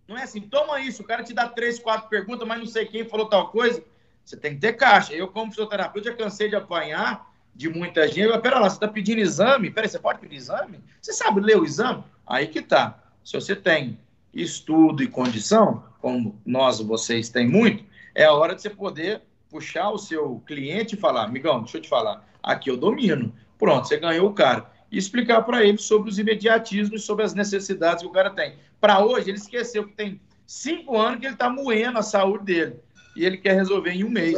[0.07, 2.87] Não é assim, toma isso, o cara te dá três, quatro perguntas, mas não sei
[2.87, 3.83] quem falou tal coisa.
[4.25, 5.13] Você tem que ter caixa.
[5.13, 8.29] Eu, como fisioterapeuta, já cansei de apanhar de muita gente.
[8.29, 9.73] Mas, pera lá, você está pedindo exame?
[9.73, 10.79] Pera você pode pedir exame?
[11.01, 12.05] Você sabe ler o exame?
[12.25, 13.03] Aí que tá.
[13.25, 13.99] Se você tem
[14.33, 19.91] estudo e condição, como nós, vocês têm muito, é a hora de você poder puxar
[19.91, 23.35] o seu cliente e falar, amigão, deixa eu te falar, aqui eu domino.
[23.63, 24.67] Pronto, você ganhou o cara.
[24.91, 28.59] E explicar para ele sobre os imediatismos sobre as necessidades que o cara tem.
[28.81, 32.81] Para hoje, ele esqueceu que tem cinco anos que ele está moendo a saúde dele
[33.15, 34.35] e ele quer resolver em um mês.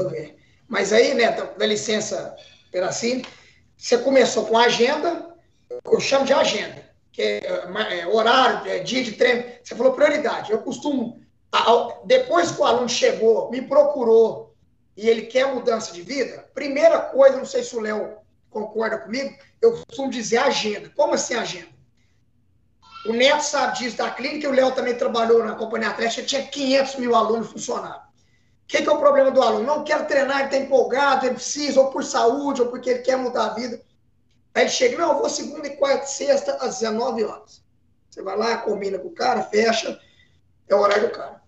[0.68, 2.36] Mas aí, Neto, dá licença,
[2.70, 3.24] Peracine,
[3.78, 5.34] você começou com a agenda,
[5.90, 7.64] eu chamo de agenda, que é,
[8.00, 9.44] é horário, é dia de treino.
[9.62, 10.52] Você falou prioridade.
[10.52, 11.18] Eu costumo,
[12.04, 14.54] depois que o aluno chegou, me procurou
[14.94, 18.22] e ele quer mudança de vida, primeira coisa, não sei se o Léo
[18.54, 20.90] concorda comigo, eu costumo dizer agenda.
[20.96, 21.74] Como assim agenda?
[23.04, 26.46] O Neto sabe disso da clínica, e o Léo também trabalhou na companhia atlética, tinha
[26.46, 28.04] 500 mil alunos funcionários.
[28.04, 29.66] O que, que, é o problema do aluno?
[29.66, 33.16] Não quer treinar, ele está empolgado, ele precisa, ou por saúde, ou porque ele quer
[33.16, 33.78] mudar a vida.
[34.54, 37.62] Aí ele chega, não, eu vou segunda e quarta, sexta, às 19 horas.
[38.08, 40.00] Você vai lá, combina com o cara, fecha,
[40.66, 41.42] é o horário do cara.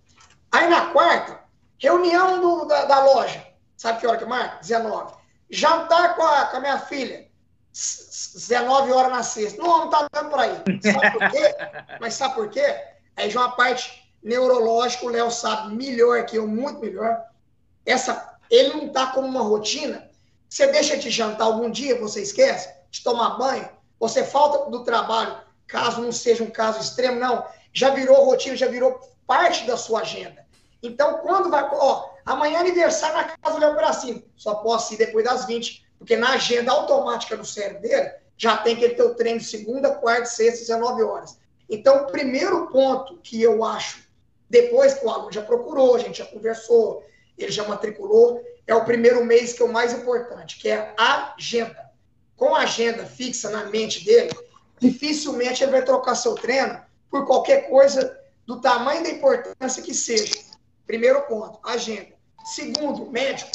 [0.53, 1.41] Aí na quarta,
[1.79, 3.47] reunião do, da, da, loja.
[3.77, 4.59] Sabe que hora que marca?
[4.61, 5.15] 19.
[5.51, 7.27] Jantar com a, com a minha filha.
[7.73, 9.63] 19 horas na sexta.
[9.63, 10.63] Não, não tá dando para ir.
[10.83, 11.55] Sabe por quê?
[12.01, 12.77] Mas sabe por quê?
[13.17, 17.23] Aí já uma parte neurológico, o Léo sabe melhor que eu, muito melhor.
[17.85, 20.11] Essa, ele não está como uma rotina.
[20.49, 25.39] Você deixa de jantar algum dia, você esquece, de tomar banho, você falta do trabalho,
[25.67, 27.45] caso não seja um caso extremo, não.
[27.73, 30.46] Já virou rotina, já virou parte da sua agenda.
[30.83, 31.69] Então, quando vai.
[31.73, 34.23] Ó, amanhã é aniversário na casa do Léo Bracinho.
[34.37, 38.77] Só posso ir depois das 20, porque na agenda automática do cérebro dele já tem
[38.77, 41.39] que ele ter o treino de segunda, quarta, sexta, 19 horas.
[41.69, 44.07] Então, o primeiro ponto que eu acho
[44.49, 47.05] depois que o aluno já procurou, a gente já conversou,
[47.37, 51.35] ele já matriculou, é o primeiro mês que é o mais importante, que é a
[51.35, 51.91] agenda.
[52.37, 54.31] Com a agenda fixa na mente dele,
[54.79, 60.35] dificilmente ele vai trocar seu treino por qualquer coisa do tamanho da importância que seja.
[60.87, 62.15] Primeiro ponto, agenda.
[62.45, 63.51] Segundo, médico.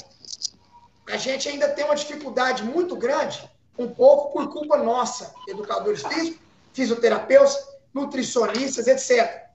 [1.10, 6.39] A gente ainda tem uma dificuldade muito grande, um pouco por culpa nossa, educadores físicos,
[6.74, 7.58] fisioterapeutas,
[7.94, 9.52] nutricionistas, etc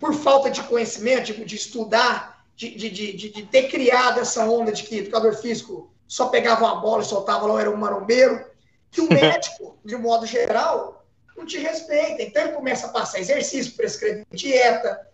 [0.00, 4.82] por falta de conhecimento, de, de estudar, de, de, de, ter criado essa onda de
[4.82, 8.44] que educador físico só pegava uma bola e soltava lá, era um marombeiro,
[8.90, 11.04] que o médico, de modo geral,
[11.36, 12.22] não te respeita.
[12.22, 15.06] Então ele começa a passar exercício, prescrever dieta.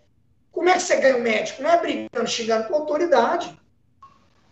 [0.54, 1.62] Como é que você ganha um médico?
[1.62, 3.60] Não é brigando, xingando com autoridade.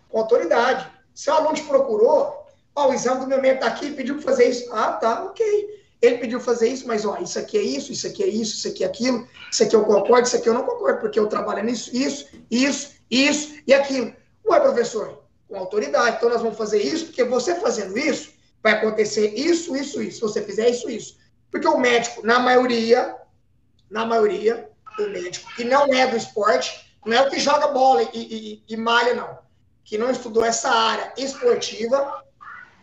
[0.09, 0.91] Com autoridade.
[1.15, 4.49] Seu aluno te procurou, ó, o exame do meu médico está aqui, pediu para fazer
[4.49, 4.69] isso.
[4.73, 5.81] Ah, tá, ok.
[6.03, 8.69] Ele pediu fazer isso, mas ó, isso aqui é isso, isso aqui é isso, isso
[8.69, 11.63] aqui é aquilo, isso aqui eu concordo, isso aqui eu não concordo, porque eu trabalho
[11.63, 14.13] nisso, isso, isso, isso e aquilo.
[14.45, 19.29] Ué, professor, com autoridade, então nós vamos fazer isso, porque você fazendo isso, vai acontecer
[19.39, 20.17] isso, isso, isso.
[20.17, 21.17] Se você fizer isso, isso.
[21.53, 23.15] Porque o médico, na maioria,
[23.89, 28.03] na maioria, o médico que não é do esporte, não é o que joga bola
[28.03, 29.39] e, e, e malha, não.
[29.85, 32.25] Que não estudou essa área esportiva,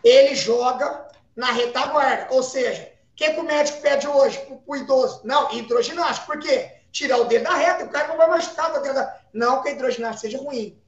[0.04, 2.28] ele joga na retaguarda.
[2.30, 5.20] Ou seja, que, que o médico pede hoje para o idoso?
[5.24, 6.26] Não, hidroginástica.
[6.26, 6.72] Por quê?
[6.90, 9.20] Tirar o dedo da reta, o cara não vai machucar o dedo da...
[9.32, 10.80] Não que a hidroginástica seja ruim.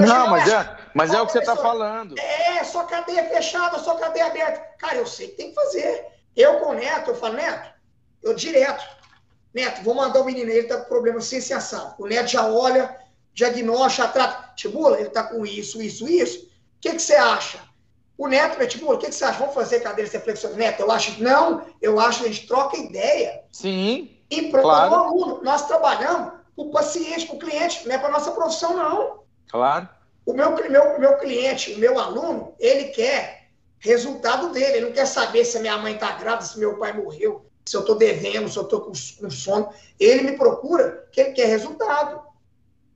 [0.00, 2.18] Não, mas é, mas é o que você está falando.
[2.18, 4.60] É, só cadeia fechada, só cadeia aberta.
[4.78, 6.06] Cara, eu sei que tem que fazer.
[6.36, 7.70] Eu com o Neto, eu falo, Neto,
[8.22, 8.84] eu direto.
[9.56, 11.94] Neto, vou mandar o menino, ele está com problema sem sensação.
[11.98, 12.94] O Neto já olha,
[13.32, 14.52] diagnóstica, trata.
[14.54, 16.44] Tibula, ele está com isso, isso, isso.
[16.44, 17.58] O que, que você acha?
[18.18, 19.38] O Neto, meu, tipo, o que, que você acha?
[19.38, 20.52] Vamos fazer cadeira de reflexão?
[20.52, 23.44] Neto, eu acho, não, eu acho que a gente troca ideia.
[23.50, 24.10] Sim.
[24.28, 24.92] E para claro.
[24.92, 28.76] o aluno, nós trabalhamos para o paciente, para o cliente, não é para nossa profissão,
[28.76, 29.20] não.
[29.48, 29.88] Claro.
[30.26, 35.06] O meu, meu, meu cliente, o meu aluno, ele quer resultado dele, ele não quer
[35.06, 38.48] saber se a minha mãe está grávida, se meu pai morreu, se eu estou devendo,
[38.48, 39.70] se eu estou com, sono.
[39.98, 42.22] Ele me procura que ele quer resultado.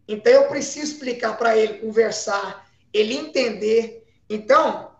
[0.06, 4.06] Então eu preciso explicar para ele, conversar, ele entender.
[4.28, 4.92] Então,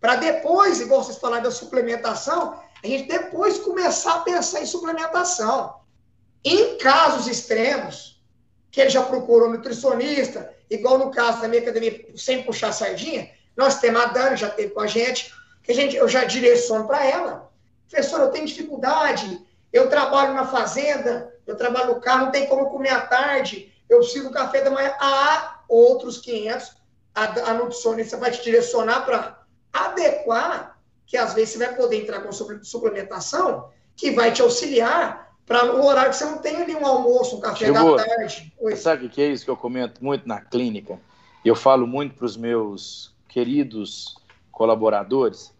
[0.00, 5.76] para depois, igual vocês falaram da suplementação, a gente depois começar a pensar em suplementação.
[6.44, 8.22] Em casos extremos,
[8.70, 13.80] que ele já procurou nutricionista, igual no caso da minha academia, sem puxar sardinha, Nós
[13.80, 17.04] temos a Dani, já teve com a gente, que a gente eu já direciono para
[17.04, 17.47] ela.
[17.88, 19.40] Professor, eu tenho dificuldade,
[19.72, 23.98] eu trabalho na fazenda, eu trabalho no carro, não tem como comer à tarde, eu
[23.98, 24.92] preciso do café da manhã.
[25.00, 26.76] Há outros 500,
[27.14, 32.20] a, a nutricionista vai te direcionar para adequar, que às vezes você vai poder entrar
[32.20, 32.30] com
[32.62, 37.38] suplementação, que vai te auxiliar para o horário que você não tem ali um almoço,
[37.38, 38.52] um café da tarde.
[38.58, 38.76] Oi.
[38.76, 41.00] Sabe o que é isso que eu comento muito na clínica?
[41.42, 44.14] Eu falo muito para os meus queridos
[44.52, 45.54] colaboradores.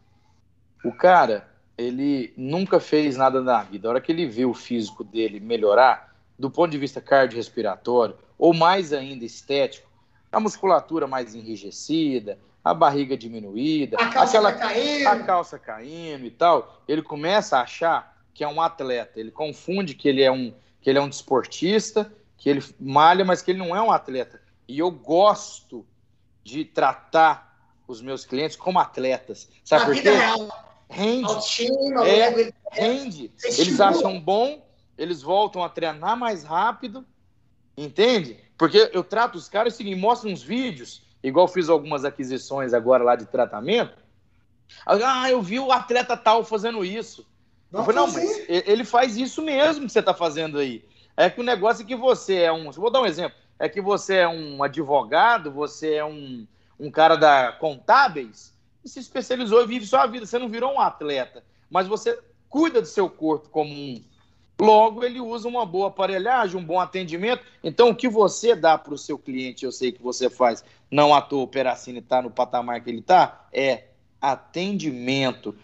[0.85, 3.87] O cara, ele nunca fez nada na vida.
[3.87, 8.53] A hora que ele vê o físico dele melhorar, do ponto de vista cardiorrespiratório, ou
[8.53, 9.89] mais ainda estético,
[10.31, 15.07] a musculatura mais enrijecida, a barriga diminuída, a calça, aquela, caindo.
[15.07, 19.19] a calça caindo e tal, ele começa a achar que é um atleta.
[19.21, 23.41] Ele confunde que ele é um, que ele é um desportista, que ele malha, mas
[23.41, 24.41] que ele não é um atleta.
[24.67, 25.87] E eu gosto
[26.43, 29.49] de tratar os meus clientes como atletas.
[29.65, 30.11] Sabe por quê?
[30.89, 31.25] Rende.
[31.27, 33.31] Autoestima, é, rende.
[33.45, 37.05] Eles acham bom, eles voltam a treinar mais rápido,
[37.77, 38.39] entende?
[38.57, 43.17] Porque eu trato os caras, assim, mostro uns vídeos, igual fiz algumas aquisições agora lá
[43.17, 43.97] de tratamento.
[44.87, 47.27] Ah, eu vi o atleta tal fazendo isso.
[47.71, 50.85] Não, falei, não mas ele faz isso mesmo que você está fazendo aí.
[51.17, 52.71] É que o negócio é que você é um.
[52.71, 53.37] Vou dar um exemplo.
[53.59, 56.47] É que você é um advogado, você é um,
[56.79, 60.27] um cara da contábeis e se especializou e vive sua vida.
[60.27, 64.03] Você não virou um atleta, mas você cuida do seu corpo como um.
[64.61, 67.45] Logo, ele usa uma boa aparelhagem, um bom atendimento.
[67.63, 71.15] Então, o que você dá para o seu cliente, eu sei que você faz, não
[71.15, 73.85] à toa o Peracini está no patamar que ele está, é
[74.21, 75.57] atendimento.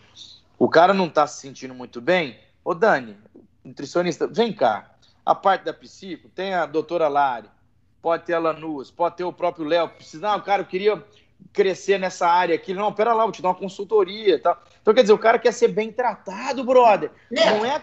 [0.56, 2.38] O cara não está se sentindo muito bem.
[2.64, 3.16] Ô, Dani,
[3.64, 4.94] nutricionista, vem cá.
[5.26, 7.48] A parte da psico, tem a doutora Lari,
[8.00, 9.88] pode ter a Lanús, pode ter o próprio Léo.
[9.88, 11.02] Precisa, não, cara, eu queria
[11.52, 12.74] crescer nessa área aqui.
[12.74, 14.40] Não, pera lá, vou te dar uma consultoria.
[14.40, 14.60] Tá?
[14.82, 17.10] Então, quer dizer, o cara quer ser bem tratado, brother.
[17.30, 17.82] Neto, não é.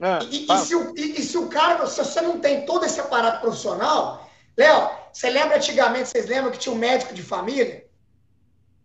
[0.00, 2.84] Ah, e, e, se o, e, e, se o, cara, se você não tem todo
[2.84, 7.86] esse aparato profissional, Léo, você lembra antigamente, vocês lembram que tinha um médico de família?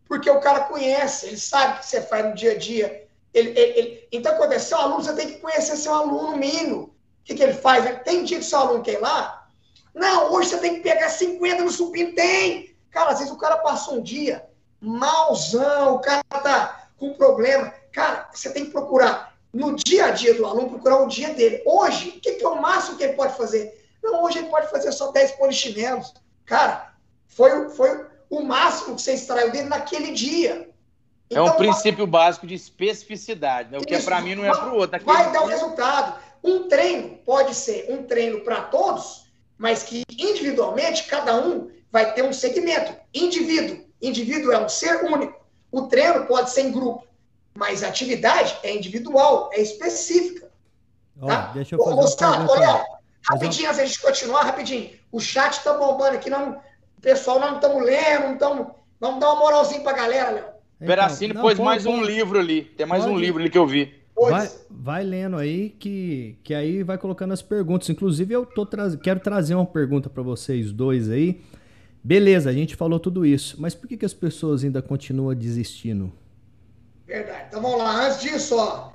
[0.08, 3.08] Porque o cara conhece, ele sabe o que você faz no dia a dia.
[3.34, 4.08] Ele, ele, ele...
[4.12, 6.84] Então, quando é seu aluno, você tem que conhecer seu aluno mínimo.
[6.84, 6.92] O
[7.24, 7.84] que, que ele faz?
[8.04, 9.50] Tem dia que seu aluno quer ir lá?
[9.94, 12.14] Não, hoje você tem que pegar 50 no supino.
[12.14, 12.77] Tem!
[12.92, 14.46] Cara, às vezes o cara passou um dia
[14.80, 17.74] malzão, o cara tá com problema.
[17.92, 21.64] Cara, você tem que procurar no dia a dia do aluno, procurar o dia dele.
[21.66, 23.86] Hoje, o que, que é o máximo que ele pode fazer?
[24.04, 26.14] Não, hoje ele pode fazer só 10 polichinelos.
[26.46, 26.94] Cara,
[27.28, 30.70] foi, foi o máximo que você extraiu dele naquele dia.
[31.30, 33.78] Então, é um então, princípio básico de especificidade, né?
[33.78, 35.04] O que é para mim não é para o outro.
[35.04, 36.20] Vai dar o resultado.
[36.44, 39.26] Um treino pode ser um treino para todos,
[39.58, 42.94] mas que individualmente cada um vai ter um segmento.
[43.14, 43.86] Indivíduo.
[44.02, 45.40] Indivíduo é um ser único.
[45.72, 47.06] O treino pode ser em grupo,
[47.54, 50.48] mas a atividade é individual, é específica.
[51.20, 51.52] Tá?
[51.54, 52.86] deixa eu fazer Ô, Gustavo, olha,
[53.24, 54.92] rapidinho, antes de a gente continuar, rapidinho.
[55.12, 56.52] O chat está bombando aqui, não,
[56.98, 58.68] o pessoal não estamos lendo, não estamos.
[59.00, 60.46] Vamos dar uma moralzinha para a galera, Léo.
[60.76, 62.64] Então, Peracini não, pôs pode, mais pode, um livro ali.
[62.64, 63.94] Tem mais pode, um livro ali que eu vi.
[64.16, 67.90] Vai, vai, lendo aí que, que aí vai colocando as perguntas.
[67.90, 71.42] Inclusive, eu tô tra quero trazer uma pergunta para vocês dois aí.
[72.04, 76.12] Beleza, a gente falou tudo isso, mas por que, que as pessoas ainda continuam desistindo?
[77.06, 77.46] Verdade.
[77.48, 78.94] Então vamos lá, antes disso, ó.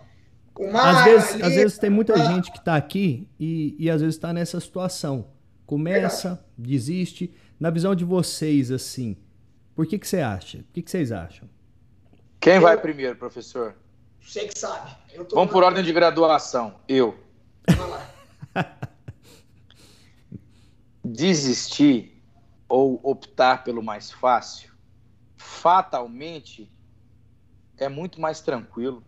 [0.75, 1.43] às, vezes, ali...
[1.43, 2.33] às vezes tem muita ah.
[2.33, 5.27] gente que está aqui e, e às vezes está nessa situação.
[5.67, 6.47] Começa, Verdade.
[6.57, 7.35] desiste.
[7.59, 9.17] Na visão de vocês, assim,
[9.75, 10.59] por que, que você acha?
[10.59, 11.49] O que, que vocês acham?
[12.41, 13.75] Quem vai primeiro, professor?
[14.21, 14.91] Você que sabe.
[15.31, 16.75] Vamos por ordem de graduação.
[16.89, 17.17] Eu.
[21.05, 22.12] Desistir
[22.73, 24.73] ou optar pelo mais fácil,
[25.37, 26.73] fatalmente,
[27.77, 29.05] é muito mais tranquilo.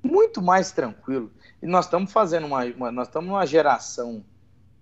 [0.00, 1.32] Muito mais tranquilo.
[1.60, 4.24] E nós estamos fazendo uma, uma nós estamos numa geração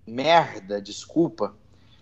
[0.05, 1.55] merda, desculpa,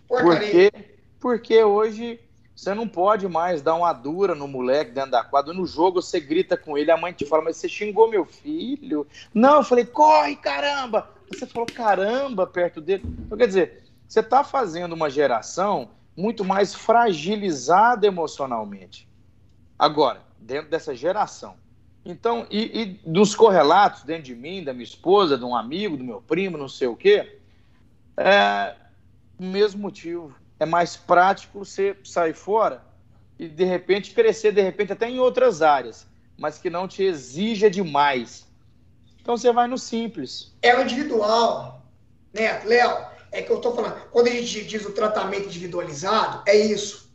[0.06, 0.70] Porcaria.
[0.70, 2.20] porque porque hoje
[2.54, 5.54] você não pode mais dar uma dura no moleque dentro da quadra.
[5.54, 9.08] No jogo você grita com ele, a mãe te fala, mas você xingou meu filho.
[9.34, 11.10] Não, eu falei, corre, caramba!
[11.30, 13.04] Você falou caramba perto dele.
[13.26, 19.08] Então, quer dizer, você está fazendo uma geração muito mais fragilizada emocionalmente.
[19.78, 21.56] Agora, dentro dessa geração.
[22.06, 26.04] Então, e, e dos correlatos dentro de mim, da minha esposa, de um amigo, do
[26.04, 27.40] meu primo, não sei o quê,
[28.16, 28.76] é
[29.38, 32.84] o mesmo motivo é mais prático você sair fora
[33.38, 37.70] e de repente crescer, de repente até em outras áreas, mas que não te exija
[37.70, 38.48] demais.
[39.22, 40.56] Então você vai no simples.
[40.62, 41.84] É o individual,
[42.34, 43.17] né, Léo?
[43.32, 47.08] É que eu estou falando, quando a gente diz o tratamento individualizado, é isso.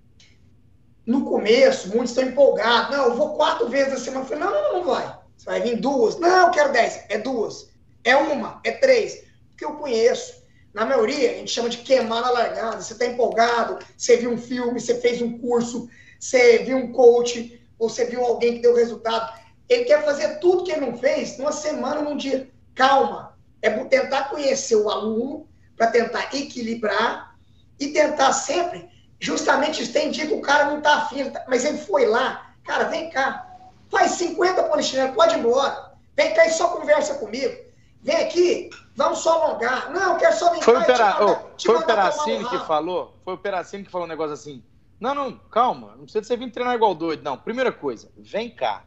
[1.06, 2.96] no começo, muitos estão empolgados.
[2.96, 4.24] Não, eu vou quatro vezes na semana.
[4.24, 5.18] Eu falei, não, não, não, vai.
[5.36, 6.18] Você vai vir duas.
[6.18, 7.00] Não, eu quero dez.
[7.08, 7.70] É duas.
[8.04, 8.60] É uma.
[8.64, 9.24] É três.
[9.48, 10.42] Porque eu conheço.
[10.72, 12.80] Na maioria, a gente chama de queimar na largada.
[12.80, 15.88] Você está empolgado, você viu um filme, você fez um curso,
[16.18, 19.38] você viu um coach, ou você viu alguém que deu resultado.
[19.68, 22.48] Ele quer fazer tudo que ele não fez numa semana, num dia.
[22.74, 23.36] Calma.
[23.60, 25.46] É tentar conhecer o aluno,
[25.76, 27.34] para tentar equilibrar
[27.78, 28.88] e tentar sempre
[29.20, 29.92] justamente isso.
[29.92, 32.52] Tem dia que o cara não está afim, mas ele foi lá.
[32.64, 33.46] Cara, vem cá.
[33.90, 35.92] Faz 50 polichinelos, pode ir embora.
[36.16, 37.54] Vem cá e só conversa comigo.
[38.02, 39.90] Vem aqui, vamos só alongar.
[39.92, 41.24] Não, eu quero só vir foi cá o pera...
[41.24, 43.16] oh, Foi o Peracini que falou?
[43.24, 44.62] Foi o Peracini que falou um negócio assim.
[44.98, 45.94] Não, não, calma.
[45.96, 47.22] Não precisa você vir treinar igual doido.
[47.22, 48.84] Não, primeira coisa, vem cá.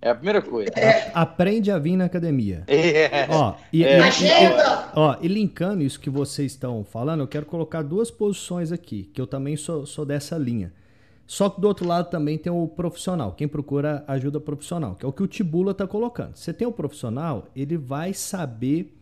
[0.00, 0.70] É a primeira coisa.
[0.76, 1.10] É.
[1.14, 2.64] Aprende a vir na academia.
[2.66, 3.26] É.
[3.30, 3.98] Ó, e, é.
[3.98, 8.70] E, e, ó, e linkando isso que vocês estão falando, eu quero colocar duas posições
[8.72, 10.72] aqui, que eu também sou, sou dessa linha.
[11.26, 15.08] Só que do outro lado também tem o profissional, quem procura ajuda profissional, que é
[15.08, 16.36] o que o Tibula está colocando.
[16.36, 18.96] Você tem o profissional, ele vai saber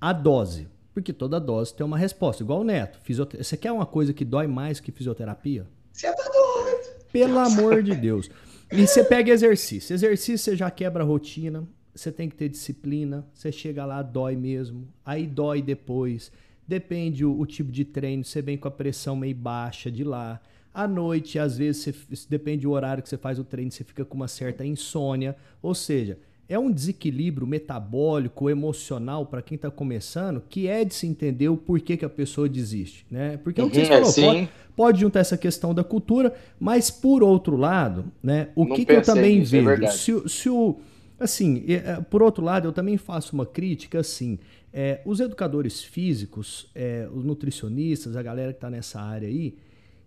[0.00, 2.98] a dose, porque toda dose tem uma resposta, igual o Neto.
[3.02, 3.44] Fisioter...
[3.44, 5.64] Você quer uma coisa que dói mais que fisioterapia?
[5.92, 7.04] Você tá doido.
[7.12, 8.28] Pelo amor de Deus.
[8.72, 9.92] E você pega exercício.
[9.92, 14.36] Exercício você já quebra a rotina, você tem que ter disciplina, você chega lá, dói
[14.36, 16.30] mesmo, aí dói depois.
[16.66, 20.40] Depende o, o tipo de treino, você vem com a pressão meio baixa de lá.
[20.72, 24.04] À noite, às vezes, você, depende do horário que você faz o treino, você fica
[24.04, 25.36] com uma certa insônia.
[25.60, 26.16] Ou seja,
[26.50, 31.56] é um desequilíbrio metabólico, emocional para quem está começando, que é de se entender o
[31.56, 33.36] porquê que a pessoa desiste, né?
[33.36, 36.90] Porque é o que você uhum, falou, pode, pode, juntar essa questão da cultura, mas
[36.90, 38.48] por outro lado, né?
[38.56, 40.80] O que, que eu também é vejo, é se, se o
[41.20, 44.36] assim, é, por outro lado, eu também faço uma crítica assim.
[44.72, 49.56] É, os educadores físicos, é, os nutricionistas, a galera que está nessa área aí,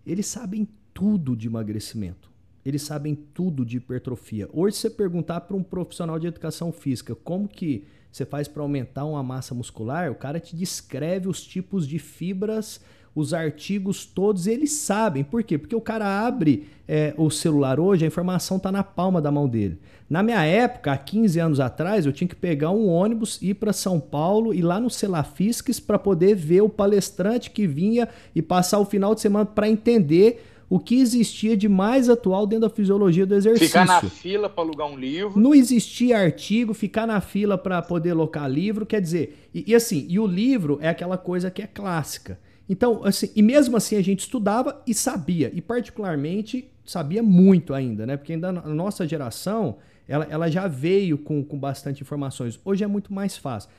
[0.06, 2.33] eles sabem tudo de emagrecimento.
[2.64, 4.48] Eles sabem tudo de hipertrofia.
[4.52, 8.62] Hoje, se você perguntar para um profissional de educação física como que você faz para
[8.62, 12.80] aumentar uma massa muscular, o cara te descreve os tipos de fibras,
[13.14, 15.22] os artigos todos, eles sabem.
[15.22, 15.56] Por quê?
[15.56, 19.48] Porque o cara abre é, o celular hoje, a informação está na palma da mão
[19.48, 19.78] dele.
[20.08, 23.72] Na minha época, há 15 anos atrás, eu tinha que pegar um ônibus, ir para
[23.72, 28.78] São Paulo, ir lá no Celafisques para poder ver o palestrante que vinha e passar
[28.80, 33.26] o final de semana para entender o que existia de mais atual dentro da fisiologia
[33.26, 33.68] do exercício.
[33.68, 35.38] Ficar na fila para alugar um livro.
[35.38, 40.06] Não existia artigo, ficar na fila para poder locar livro, quer dizer, e, e, assim,
[40.08, 42.38] e o livro é aquela coisa que é clássica.
[42.68, 48.06] Então, assim, e mesmo assim a gente estudava e sabia, e particularmente sabia muito ainda,
[48.06, 48.16] né?
[48.16, 49.76] Porque ainda na nossa geração,
[50.08, 52.58] ela, ela já veio com, com bastante informações.
[52.64, 53.70] Hoje é muito mais fácil.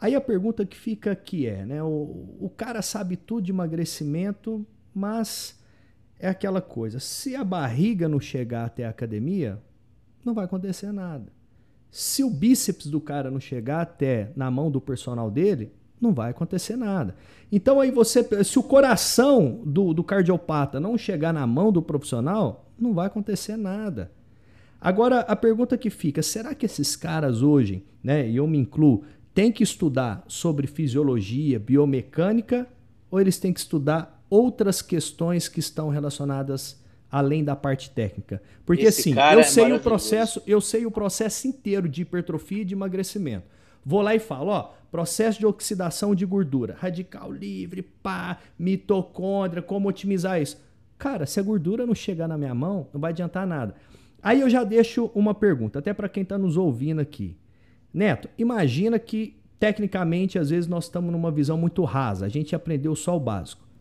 [0.00, 1.82] Aí a pergunta que fica aqui é, né?
[1.82, 5.60] O, o cara sabe tudo de emagrecimento, mas
[6.22, 9.60] é aquela coisa: se a barriga não chegar até a academia,
[10.24, 11.26] não vai acontecer nada.
[11.90, 16.30] Se o bíceps do cara não chegar até na mão do personal dele, não vai
[16.30, 17.14] acontecer nada.
[17.50, 22.70] Então aí você, se o coração do, do cardiopata não chegar na mão do profissional,
[22.78, 24.10] não vai acontecer nada.
[24.80, 29.04] Agora, a pergunta que fica, será que esses caras hoje, né, e eu me incluo,
[29.34, 32.66] têm que estudar sobre fisiologia, biomecânica,
[33.10, 38.42] ou eles têm que estudar outras questões que estão relacionadas além da parte técnica?
[38.64, 42.62] Porque Esse assim, eu é sei o processo, eu sei o processo inteiro de hipertrofia
[42.62, 43.44] e de emagrecimento.
[43.84, 49.90] Vou lá e falo, ó, processo de oxidação de gordura, radical livre, pá, mitocôndria, como
[49.90, 50.58] otimizar isso.
[50.96, 53.74] Cara, se a gordura não chegar na minha mão, não vai adiantar nada.
[54.22, 57.36] Aí eu já deixo uma pergunta, até para quem está nos ouvindo aqui.
[57.92, 62.96] Neto, imagina que tecnicamente às vezes nós estamos numa visão muito rasa, a gente aprendeu
[62.96, 63.71] só o básico.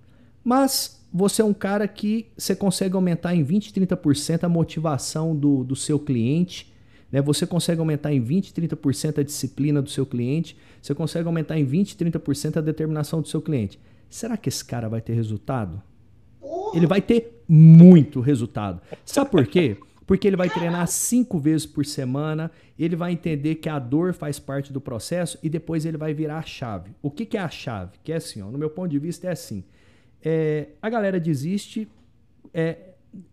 [0.43, 5.63] Mas você é um cara que você consegue aumentar em 20, 30% a motivação do,
[5.63, 6.71] do seu cliente,
[7.11, 7.21] né?
[7.21, 11.65] Você consegue aumentar em 20, 30% a disciplina do seu cliente, você consegue aumentar em
[11.65, 13.79] 20, 30% a determinação do seu cliente.
[14.09, 15.81] Será que esse cara vai ter resultado?
[16.73, 18.81] Ele vai ter muito resultado.
[19.05, 19.77] Sabe por quê?
[20.07, 24.39] Porque ele vai treinar cinco vezes por semana, ele vai entender que a dor faz
[24.39, 26.91] parte do processo e depois ele vai virar a chave.
[27.01, 27.97] O que, que é a chave?
[28.03, 29.63] Que é assim, ó, no meu ponto de vista é assim.
[30.23, 31.87] É, a galera desiste,
[32.53, 32.77] é,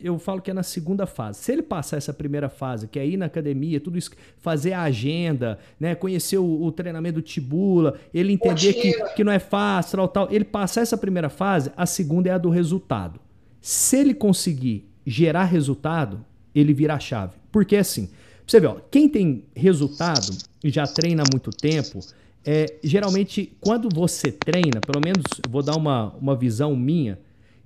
[0.00, 1.38] eu falo que é na segunda fase.
[1.38, 4.82] Se ele passar essa primeira fase, que é ir na academia, tudo isso, fazer a
[4.82, 9.98] agenda, né, conhecer o, o treinamento do Tibula, ele entender que, que não é fácil,
[9.98, 13.20] tal, tal, ele passar essa primeira fase, a segunda é a do resultado.
[13.60, 16.24] Se ele conseguir gerar resultado,
[16.54, 17.34] ele vira a chave.
[17.52, 18.10] Porque assim,
[18.46, 22.00] você vê, ó, quem tem resultado e já treina há muito tempo,
[22.44, 27.18] é, geralmente quando você treina, pelo menos vou dar uma, uma visão minha,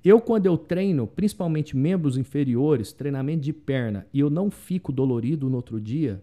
[0.05, 5.49] Eu, quando eu treino, principalmente membros inferiores, treinamento de perna, e eu não fico dolorido
[5.49, 6.21] no outro dia,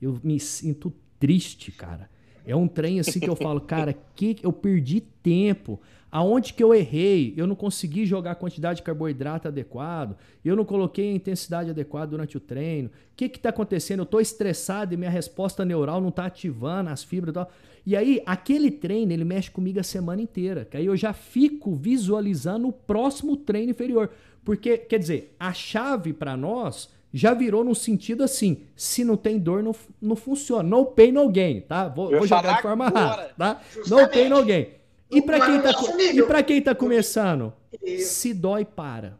[0.00, 2.08] eu me sinto triste, cara.
[2.50, 5.80] É um trem assim que eu falo, cara, que eu perdi tempo.
[6.10, 7.32] Aonde que eu errei?
[7.36, 10.16] Eu não consegui jogar a quantidade de carboidrato adequado.
[10.44, 12.88] Eu não coloquei a intensidade adequada durante o treino.
[12.88, 14.00] O que está acontecendo?
[14.00, 17.50] Eu estou estressado e minha resposta neural não está ativando as fibras e tal.
[17.86, 20.64] E aí, aquele treino, ele mexe comigo a semana inteira.
[20.64, 24.10] Que aí eu já fico visualizando o próximo treino inferior.
[24.44, 29.38] Porque, quer dizer, a chave para nós já virou no sentido assim: se não tem
[29.38, 30.62] dor, não, não funciona.
[30.62, 31.88] No pain, no gain, tá?
[31.88, 33.60] Vou, vou jogar de forma rápida, tá?
[33.88, 34.68] No pain, no gain.
[35.10, 35.70] E para quem, tá,
[36.14, 37.52] e pra quem tá começando?
[37.98, 39.18] Se dói, para.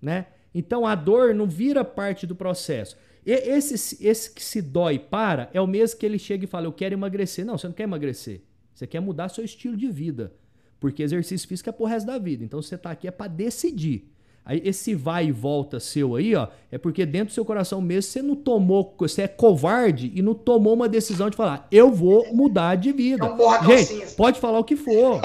[0.00, 0.26] Né?
[0.54, 2.96] Então a dor não vira parte do processo.
[3.24, 6.66] E esse, esse que se dói para é o mesmo que ele chega e fala:
[6.66, 7.44] Eu quero emagrecer.
[7.44, 8.42] Não, você não quer emagrecer.
[8.74, 10.32] Você quer mudar seu estilo de vida.
[10.80, 12.44] Porque exercício físico é pro resto da vida.
[12.44, 14.11] Então você tá aqui é para decidir.
[14.44, 18.10] Aí esse vai e volta seu aí, ó, é porque dentro do seu coração mesmo
[18.10, 22.34] você não tomou, você é covarde e não tomou uma decisão de falar, eu vou
[22.34, 23.24] mudar de vida.
[23.26, 25.20] É Gente, pode falar o que for.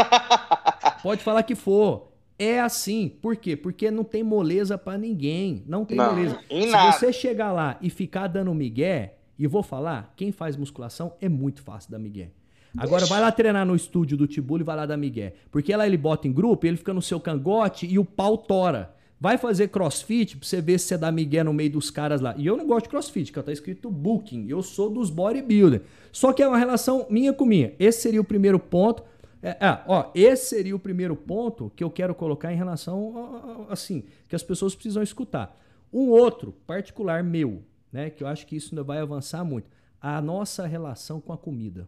[1.02, 2.12] pode falar o que for.
[2.38, 3.10] É assim.
[3.22, 3.56] Por quê?
[3.56, 5.64] Porque não tem moleza para ninguém.
[5.66, 6.40] Não tem não, moleza.
[6.48, 11.30] Se você chegar lá e ficar dando migué, e vou falar, quem faz musculação é
[11.30, 12.32] muito fácil dar migué.
[12.78, 15.34] Agora vai lá treinar no estúdio do Tibuli e vai lá dar migué.
[15.50, 18.96] Porque lá ele bota em grupo, ele fica no seu cangote e o pau tora.
[19.20, 22.36] Vai fazer crossfit pra você ver se você dá migué no meio dos caras lá.
[22.38, 24.48] E eu não gosto de crossfit, que tá escrito booking.
[24.48, 25.82] Eu sou dos bodybuilder.
[26.12, 27.74] Só que é uma relação minha com minha.
[27.80, 29.04] Esse seria o primeiro ponto.
[29.42, 34.04] É, é, ó, esse seria o primeiro ponto que eu quero colocar em relação, assim,
[34.28, 35.58] que as pessoas precisam escutar.
[35.92, 39.70] Um outro, particular meu, né, que eu acho que isso ainda vai avançar muito,
[40.02, 41.88] a nossa relação com a comida.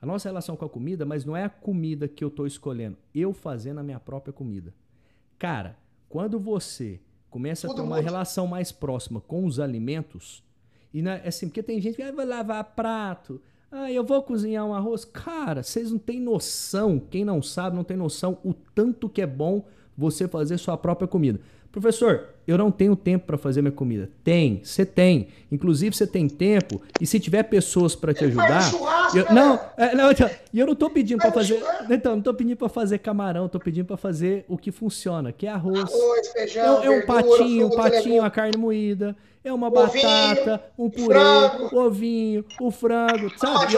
[0.00, 2.96] A nossa relação com a comida, mas não é a comida que eu estou escolhendo,
[3.14, 4.74] eu fazendo a minha própria comida.
[5.38, 5.76] Cara,
[6.12, 7.00] quando você
[7.30, 10.44] começa Tudo a ter uma relação mais próxima com os alimentos,
[10.92, 13.40] e é assim, porque tem gente que ah, vai lavar prato,
[13.70, 15.06] ah, eu vou cozinhar um arroz.
[15.06, 19.26] Cara, vocês não têm noção, quem não sabe não tem noção o tanto que é
[19.26, 19.64] bom
[19.96, 21.40] você fazer sua própria comida.
[21.72, 24.10] Professor, eu não tenho tempo para fazer minha comida.
[24.24, 25.28] Tem, você tem.
[25.50, 28.72] Inclusive você tem tempo e se tiver pessoas para te ajudar,
[29.14, 32.34] eu, não, é, não, então, e eu não tô pedindo para fazer, então, não tô
[32.34, 35.92] pedindo para fazer camarão, tô pedindo para fazer o que funciona, que é arroz.
[35.92, 40.08] Arroz, feijão, é, é um verdura, patinho, um patinho, a carne moída, é uma ovinho,
[40.08, 43.74] batata, um purê, frango, ovinho, o frango, sabe?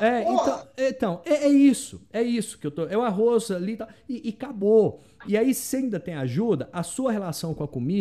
[0.00, 3.76] É, então, então é, é, isso, é isso que eu tô, é o arroz ali
[3.76, 5.02] tá, e, e acabou.
[5.26, 7.97] E aí, se ainda tem ajuda, a sua relação com a comida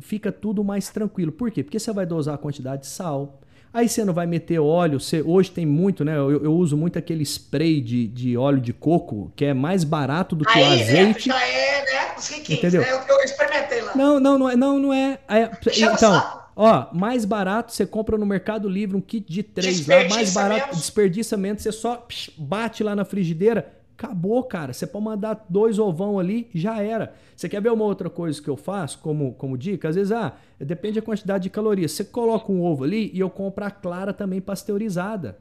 [0.00, 1.32] fica tudo mais tranquilo.
[1.32, 1.62] Por quê?
[1.62, 3.40] Porque você vai dosar a quantidade de sal.
[3.72, 4.98] Aí você não vai meter óleo.
[4.98, 6.16] Você, hoje tem muito, né?
[6.16, 10.34] Eu, eu uso muito aquele spray de, de óleo de coco, que é mais barato
[10.34, 10.82] do que aí, o né?
[10.82, 11.28] azeite.
[11.28, 12.14] Já é, né?
[12.16, 12.80] Os Entendeu?
[12.80, 12.90] Né?
[12.90, 13.94] Eu, eu, experimentei lá.
[13.94, 14.56] Não, não, não é.
[14.56, 19.30] Não, não é, é então, ó, mais barato, você compra no Mercado Livre um kit
[19.30, 20.80] de três lá, mais barato, mesmo.
[20.80, 24.74] desperdiça menos, você só psh, bate lá na frigideira Acabou, cara.
[24.74, 27.14] Você pode mandar dois ovão ali, já era.
[27.34, 29.88] Você quer ver uma outra coisa que eu faço como, como dica?
[29.88, 31.92] Às vezes, ah, depende da quantidade de calorias.
[31.92, 35.38] Você coloca um ovo ali e eu compro a clara também pasteurizada.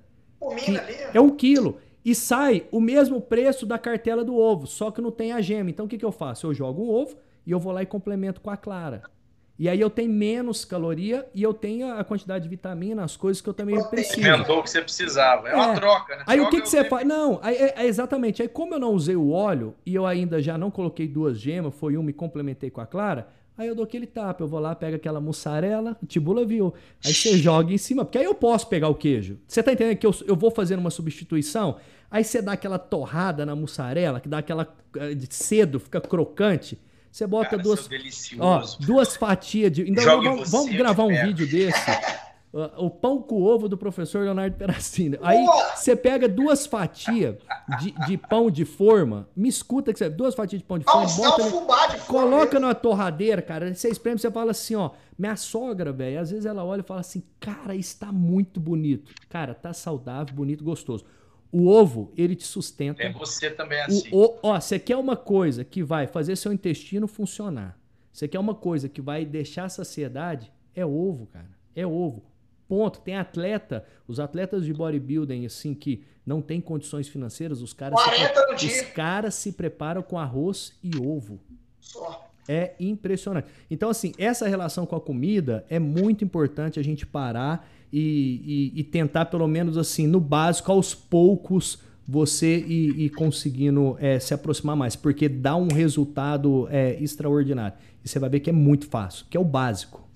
[1.13, 1.77] É um quilo.
[2.03, 5.69] E sai o mesmo preço da cartela do ovo, só que não tem a gema.
[5.69, 6.47] Então o que, que eu faço?
[6.47, 9.03] Eu jogo um ovo e eu vou lá e complemento com a clara.
[9.57, 13.41] E aí eu tenho menos caloria e eu tenho a quantidade de vitamina, as coisas
[13.41, 14.29] que eu também preciso.
[14.29, 15.47] Aumentou o que você precisava.
[15.47, 15.55] É, é.
[15.55, 16.23] uma troca, né?
[16.27, 17.07] Aí troca o que, que você faz?
[17.07, 18.41] Não, aí, é, é, exatamente.
[18.41, 21.73] Aí como eu não usei o óleo e eu ainda já não coloquei duas gemas,
[21.73, 24.43] foi uma e complementei com a clara, aí eu dou aquele tapa.
[24.43, 26.73] Eu vou lá, pego aquela mussarela, tibula viu.
[27.05, 29.39] Aí você joga em cima, porque aí eu posso pegar o queijo.
[29.47, 31.77] Você tá entendendo que eu, eu vou fazendo uma substituição?
[32.11, 36.77] Aí você dá aquela torrada na mussarela, que dá aquela eh, de cedo, fica crocante.
[37.15, 37.89] Você bota Cara, duas,
[38.37, 39.89] ó, duas fatias de.
[39.89, 41.79] Então, vamos, vamos gravar um vídeo desse.
[42.75, 45.17] o pão com ovo do professor Leonardo Peracini.
[45.21, 47.37] Aí você pega duas fatias
[47.79, 51.07] de, de, pão de forma, me escuta que você duas fatias de pão de forma,
[51.15, 53.73] bota no, de coloca numa torradeira, cara.
[53.73, 56.99] Você espreme, você fala assim, ó, minha sogra, velho, às vezes ela olha e fala
[56.99, 59.13] assim, cara, está muito bonito.
[59.29, 61.05] Cara, tá saudável, bonito, gostoso.
[61.51, 63.01] O ovo, ele te sustenta.
[63.01, 64.09] É você também assim.
[64.11, 67.79] O, o, ó, você quer uma coisa que vai fazer seu intestino funcionar.
[68.11, 70.51] Você quer uma coisa que vai deixar a saciedade?
[70.73, 71.49] É ovo, cara.
[71.75, 72.23] É ovo.
[72.67, 72.99] Ponto.
[72.99, 77.99] Tem atleta, os atletas de bodybuilding, assim, que não tem condições financeiras, os caras,
[78.57, 81.39] se, os caras se preparam com arroz e ovo.
[81.79, 82.29] Só.
[82.47, 83.47] É impressionante.
[83.69, 88.79] Então, assim, essa relação com a comida é muito importante a gente parar e, e,
[88.79, 94.33] e, tentar, pelo menos assim, no básico, aos poucos, você ir, ir conseguindo é, se
[94.33, 97.77] aproximar mais, porque dá um resultado é, extraordinário.
[98.03, 100.07] E você vai ver que é muito fácil, que é o básico.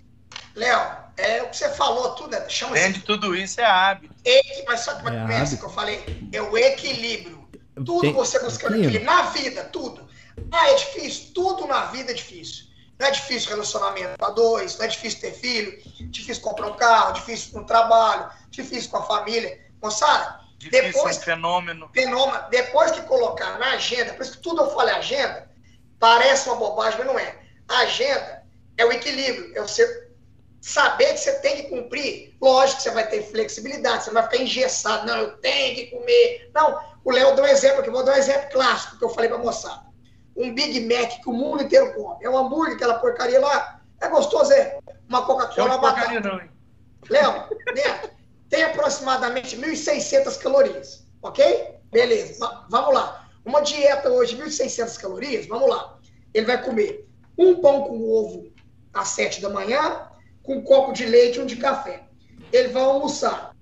[0.55, 0.79] Léo,
[1.17, 2.47] é o que você falou, tudo, né?
[2.47, 4.13] chama Além tudo isso é hábito.
[4.23, 7.47] Equi, mas só que é começa que eu falei, é o equilíbrio.
[7.75, 8.13] Tudo Tem...
[8.13, 9.05] você buscando equilíbrio.
[9.05, 10.07] Na vida, tudo.
[10.51, 11.33] Ah, é difícil?
[11.33, 12.65] Tudo na vida é difícil.
[12.99, 15.81] Não é difícil relacionamento para dois, não é difícil ter filho,
[16.11, 19.57] difícil comprar um carro, difícil no trabalho, difícil com a família.
[19.81, 21.89] Moçada, difícil depois, é um fenômeno.
[21.93, 22.43] fenômeno.
[22.49, 25.49] Depois que colocar na agenda, por isso que tudo eu falei agenda,
[25.97, 27.39] parece uma bobagem, mas não é.
[27.69, 28.43] A agenda
[28.77, 30.09] é o equilíbrio, é você
[30.59, 32.35] saber que você tem que cumprir.
[32.41, 35.85] Lógico que você vai ter flexibilidade, você não vai ficar engessado, não, eu tenho que
[35.85, 36.51] comer.
[36.53, 39.29] Não, o Léo deu um exemplo aqui, vou dar um exemplo clássico que eu falei
[39.29, 39.88] para a moçada
[40.39, 42.23] um Big Mac que o mundo inteiro come.
[42.23, 43.81] É um hambúrguer, aquela porcaria lá.
[43.99, 44.79] É gostoso, é?
[45.09, 46.19] Uma Coca-Cola, uma batata.
[46.21, 46.49] Não, hein?
[47.09, 48.09] Léo, Neto,
[48.49, 51.75] tem aproximadamente 1.600 calorias, ok?
[51.91, 53.27] Beleza, vamos lá.
[53.43, 55.97] Uma dieta hoje, 1.600 calorias, vamos lá.
[56.33, 57.05] Ele vai comer
[57.37, 58.51] um pão com ovo
[58.93, 60.07] às 7 da manhã,
[60.43, 62.03] com um copo de leite e um de café.
[62.51, 63.53] Ele vai almoçar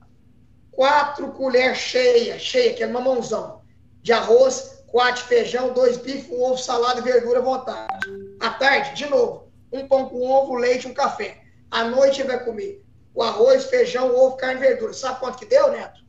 [0.71, 3.61] quatro colheres cheias, cheia, que é mamãozão,
[4.01, 8.05] de arroz, quatro feijão, dois bifes, um ovo, salada e verdura à vontade.
[8.39, 11.41] À tarde, de novo, um pão com ovo, leite, um café.
[11.69, 12.83] À noite ele vai comer
[13.13, 14.93] o arroz, feijão, ovo, carne e verdura.
[14.93, 16.01] Sabe quanto que deu, Neto?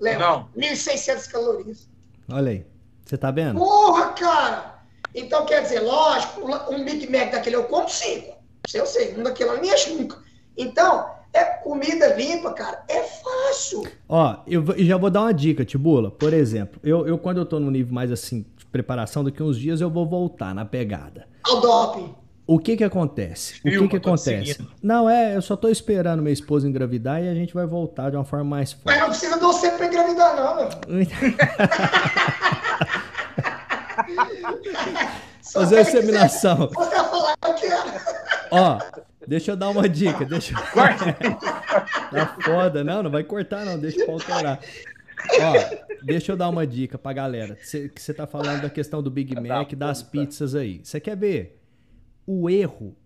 [0.00, 0.26] Lembra?
[0.28, 0.50] Não.
[0.56, 1.88] 1.600 calorias.
[2.30, 2.66] Olha aí.
[3.04, 3.58] Você tá vendo?
[3.58, 4.82] Porra, cara!
[5.14, 8.36] Então, quer dizer, lógico, um Big Mac daquele eu como cinco.
[8.74, 10.20] Eu sei, um daquele eu não enche nunca.
[10.56, 12.82] Então, é comida limpa, cara.
[12.88, 13.86] É fácil.
[14.08, 16.10] Ó, eu já vou dar uma dica, Tibula.
[16.10, 19.58] Por exemplo, eu, eu quando eu tô no nível mais assim, de preparação, daqui uns
[19.58, 21.26] dias eu vou voltar na pegada.
[21.44, 22.14] Ao doping.
[22.46, 23.60] O que que acontece?
[23.64, 24.64] O que que acontece?
[24.80, 28.16] Não, é, eu só tô esperando minha esposa engravidar e a gente vai voltar de
[28.16, 28.86] uma forma mais forte.
[28.86, 30.68] Mas não precisa de você pra engravidar, não, meu.
[35.52, 36.70] Fazer a inseminação.
[36.72, 37.66] Você vai falar que
[38.52, 38.78] Ó,
[39.26, 40.24] Deixa eu dar uma dica.
[40.24, 40.58] Deixa eu...
[42.10, 42.84] tá foda.
[42.84, 43.78] Não, não vai cortar, não.
[43.78, 44.60] Deixa eu autorar.
[45.40, 47.58] Ó, deixa eu dar uma dica pra galera.
[47.62, 50.80] Cê, que você tá falando da questão do Big Mac, das pizzas aí.
[50.82, 51.60] Você quer ver?
[52.26, 52.96] O erro,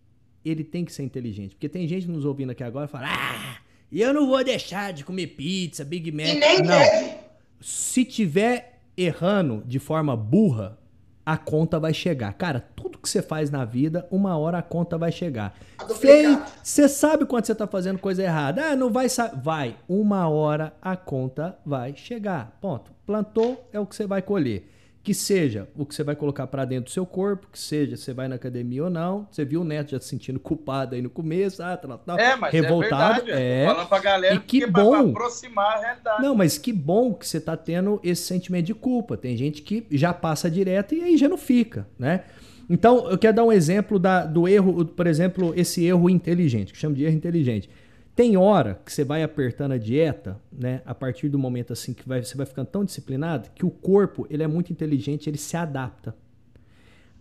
[0.45, 1.55] ele tem que ser inteligente.
[1.55, 3.59] Porque tem gente nos ouvindo aqui agora e fala: Ah,
[3.91, 6.27] eu não vou deixar de comer pizza, Big Mac.
[6.27, 6.79] E nem não.
[6.79, 7.15] Deve.
[7.61, 10.79] Se tiver errando de forma burra,
[11.25, 12.33] a conta vai chegar.
[12.35, 15.55] Cara, tudo que você faz na vida, uma hora a conta vai chegar.
[15.99, 18.71] Feio, você sabe quando você tá fazendo coisa errada.
[18.71, 19.07] Ah, não vai
[19.43, 22.57] Vai, uma hora a conta vai chegar.
[22.61, 22.91] Ponto.
[23.07, 24.69] Plantou é o que você vai colher
[25.03, 28.13] que seja o que você vai colocar para dentro do seu corpo, que seja você
[28.13, 29.27] vai na academia ou não.
[29.31, 32.37] Você viu o Neto já se sentindo culpado aí no começo, ah, tal, tal, é,
[32.37, 33.23] mas revoltado.
[33.23, 33.67] É, verdade, é.
[33.67, 36.23] falando pra galera e que bom aproximar a realidade.
[36.23, 39.17] Não, mas que bom que você tá tendo esse sentimento de culpa.
[39.17, 42.25] Tem gente que já passa direto e aí já não fica, né?
[42.69, 46.79] Então, eu quero dar um exemplo da, do erro, por exemplo, esse erro inteligente, que
[46.79, 47.69] chama de erro inteligente.
[48.15, 50.83] Tem hora que você vai apertando a dieta, né?
[50.85, 54.27] A partir do momento assim que vai, você vai ficando tão disciplinado que o corpo
[54.29, 56.15] ele é muito inteligente, ele se adapta.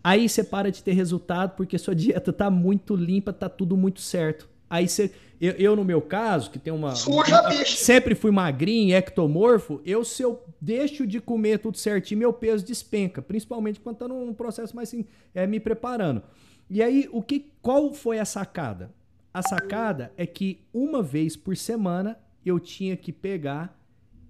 [0.04, 4.02] Aí você para de ter resultado porque sua dieta tá muito limpa, tá tudo muito
[4.02, 4.50] certo.
[4.70, 5.12] Aí você,
[5.42, 10.22] eu, eu no meu caso, que tem uma, Suja, sempre fui magrinho, ectomorfo, eu se
[10.22, 14.90] eu deixo de comer tudo certinho, meu peso despenca, principalmente quando tá num processo mais
[14.90, 16.22] assim, é, me preparando.
[16.70, 18.92] E aí, o que, qual foi a sacada?
[19.34, 23.78] A sacada é que uma vez por semana eu tinha que pegar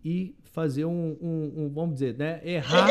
[0.03, 2.41] e fazer um, um, um vamos dizer, né?
[2.43, 2.87] Errar,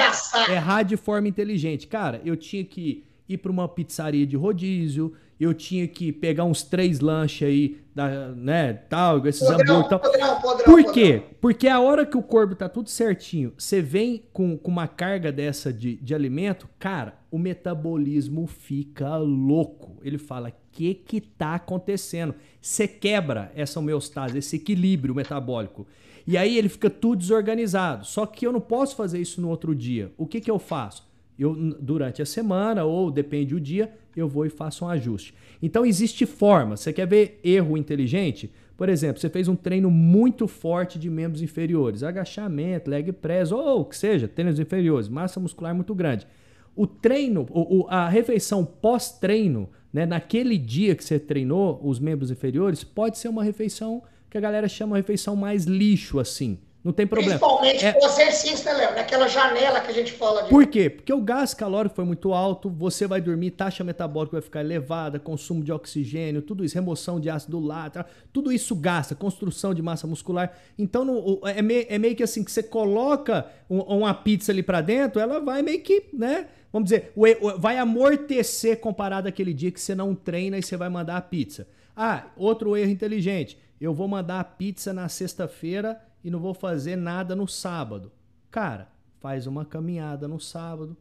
[0.50, 1.86] errar de forma inteligente.
[1.86, 6.62] Cara, eu tinha que ir para uma pizzaria de rodízio, eu tinha que pegar uns
[6.62, 10.00] três lanches aí, da, né, tal, esses hambúrguer tal.
[10.00, 11.22] Podrão, podrão, Por quê?
[11.40, 15.32] Porque a hora que o corpo tá tudo certinho, você vem com, com uma carga
[15.32, 19.98] dessa de, de alimento, cara, o metabolismo fica louco.
[20.02, 22.36] Ele fala, que que tá acontecendo?
[22.60, 25.88] Você quebra essa homeostase, esse equilíbrio metabólico.
[26.24, 28.04] E aí ele fica tudo desorganizado.
[28.04, 30.12] Só que eu não posso fazer isso no outro dia.
[30.16, 31.07] O que que eu faço?
[31.38, 35.32] Eu, durante a semana, ou depende do dia, eu vou e faço um ajuste.
[35.62, 36.76] Então existe forma.
[36.76, 38.50] Você quer ver erro inteligente?
[38.76, 43.80] Por exemplo, você fez um treino muito forte de membros inferiores, agachamento, leg press, ou
[43.80, 46.26] o que seja, treinos inferiores, massa muscular muito grande.
[46.76, 52.84] O treino, o, a refeição pós-treino, né, naquele dia que você treinou os membros inferiores,
[52.84, 56.58] pode ser uma refeição que a galera chama de refeição mais lixo, assim.
[56.88, 57.38] Não tem problema.
[57.38, 57.98] Principalmente é...
[58.00, 58.94] o exercício, né, Léo?
[58.94, 60.48] Naquela janela que a gente fala de...
[60.48, 60.88] Por quê?
[60.88, 65.18] Porque o gás calórico foi muito alto, você vai dormir, taxa metabólica vai ficar elevada,
[65.18, 70.06] consumo de oxigênio, tudo isso, remoção de ácido lático, tudo isso gasta, construção de massa
[70.06, 70.56] muscular.
[70.78, 74.80] Então no, é, meio, é, meio, que assim, que você coloca uma pizza ali para
[74.80, 76.46] dentro, ela vai meio que, né?
[76.72, 77.12] Vamos dizer,
[77.58, 81.68] vai amortecer comparado àquele dia que você não treina e você vai mandar a pizza.
[81.94, 83.58] Ah, outro erro inteligente.
[83.78, 88.12] Eu vou mandar a pizza na sexta-feira e não vou fazer nada no sábado.
[88.50, 88.88] Cara,
[89.20, 90.96] faz uma caminhada no sábado,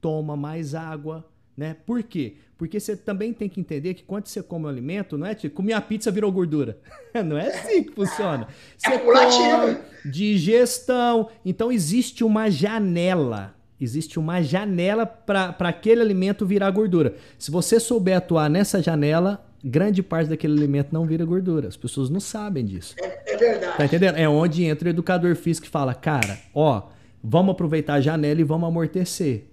[0.00, 1.76] toma mais água, né?
[1.86, 2.36] Por quê?
[2.56, 5.34] Porque você também tem que entender que quando você come o um alimento, não é
[5.34, 6.78] tipo, comer a pizza virou gordura.
[7.24, 8.48] não é assim que funciona.
[8.76, 11.28] Você é come digestão.
[11.44, 13.54] Então existe uma janela.
[13.80, 17.16] Existe uma janela para aquele alimento virar gordura.
[17.38, 21.68] Se você souber atuar nessa janela, grande parte daquele alimento não vira gordura.
[21.68, 22.94] As pessoas não sabem disso.
[23.00, 23.76] É, é verdade.
[23.78, 24.16] Tá entendendo?
[24.16, 26.82] É onde entra o educador físico e fala, cara, ó,
[27.22, 29.44] vamos aproveitar a janela e vamos amortecer.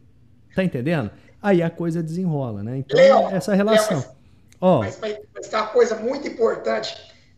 [0.53, 1.09] Tá entendendo?
[1.41, 2.79] Aí a coisa desenrola, né?
[2.79, 3.97] Então, Leon, essa relação.
[3.97, 6.95] Leon, mas, ó, mas, mas, mas tem uma coisa muito importante.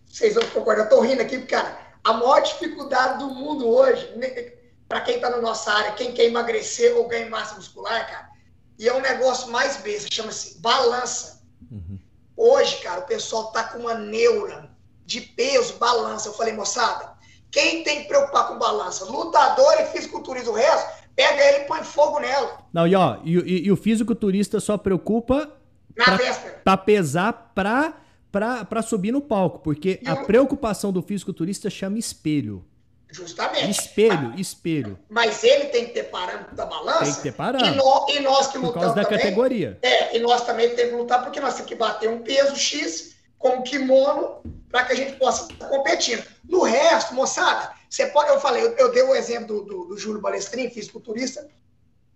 [0.08, 0.86] Vocês vão concordar.
[0.86, 4.54] Eu tô rindo aqui, porque, cara, a maior dificuldade do mundo hoje, né,
[4.90, 8.30] para quem tá na nossa área, quem quer emagrecer ou ganhar massa muscular, cara,
[8.78, 11.42] e é um negócio mais besta, chama-se balança.
[11.72, 11.98] Uhum.
[12.36, 14.70] Hoje, cara, o pessoal tá com uma neura
[15.06, 16.30] de peso, balança.
[16.30, 17.12] Eu falei, moçada,
[17.52, 19.06] quem tem que preocupar com balança?
[19.06, 22.60] Lutador e fisiculturista, o resto, pega ele e põe fogo nela.
[22.74, 25.52] Não, e ó, e, e, e o fisiculturista só preocupa
[25.96, 26.62] na pra, véspera.
[26.64, 27.94] Pra pesar pra,
[28.32, 30.26] pra, pra subir no palco, porque e a o...
[30.26, 32.66] preocupação do fisiculturista chama espelho.
[33.14, 33.70] Justamente.
[33.70, 35.00] Espelho, espelho.
[35.08, 37.06] Mas ele tem que ter parâmetro da balança.
[37.06, 37.74] Tem que ter parâmetro.
[37.74, 38.74] E, no, e nós que lutamos.
[38.74, 39.78] Por causa da também, categoria.
[39.84, 43.16] É, e nós também temos que lutar porque nós temos que bater um peso X
[43.38, 44.42] com kimono
[44.72, 46.26] para que a gente possa estar competindo.
[46.50, 48.30] No resto, moçada, você pode.
[48.30, 51.48] Eu falei, eu, eu dei o exemplo do, do, do Júlio Balestrin, fisiculturista.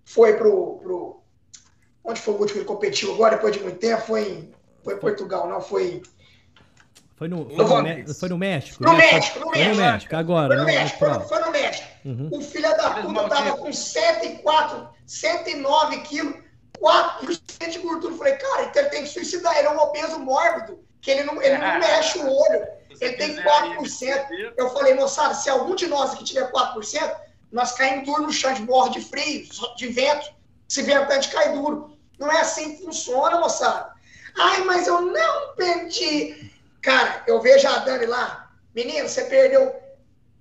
[0.04, 1.22] Foi pro, pro.
[2.04, 4.02] Onde foi o último que ele competiu agora, depois de muito tempo?
[4.02, 4.52] Foi em,
[4.84, 5.62] foi em Portugal, não?
[5.62, 6.02] Foi.
[7.18, 8.84] Foi no, foi no, foi no México?
[8.84, 8.97] No né?
[8.97, 9.76] México, no foi México.
[9.76, 10.47] no México, agora.
[10.49, 11.88] Foi no, México, foi, foi no México.
[12.05, 12.30] Uhum.
[12.32, 16.36] O filho da puta tava com 104, 109 quilos,
[16.80, 18.13] 4% de gordura.
[18.13, 19.57] Eu falei, cara, então ele tem que suicidar.
[19.57, 22.68] Ele é um obeso mórbido, que ele não, ele não mexe o olho.
[23.01, 24.53] Ele tem 4%.
[24.55, 27.15] Eu falei, moçada, se algum de nós aqui tiver 4%,
[27.51, 30.28] nós caímos duro no chão, de morre de frio, de vento.
[30.68, 31.97] Se ventante cai duro.
[32.20, 33.91] Não é assim que funciona, moçada.
[34.38, 36.55] Ai, mas eu não perdi.
[36.88, 39.76] Cara, eu vejo a Dani lá, menino, você perdeu,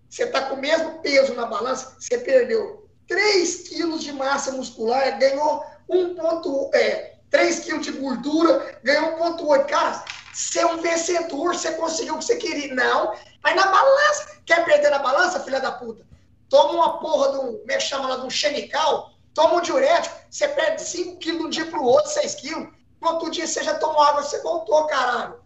[0.09, 5.19] você está com o mesmo peso na balança, você perdeu 3 quilos de massa muscular,
[5.19, 9.67] ganhou 1,3 é, 3 quilos de gordura, ganhou 1,8.
[9.67, 12.73] Cara, você é um vencedor, você conseguiu o que você queria.
[12.73, 16.07] Não, mas na balança, quer perder na balança, filha da puta?
[16.49, 20.47] Toma uma porra do, como é chama lá, de um chemical, toma um diurético, você
[20.47, 22.69] perde 5 quilos de um dia pro outro, 6 quilos.
[23.03, 25.45] No outro dia você já tomou água, você voltou, caralho.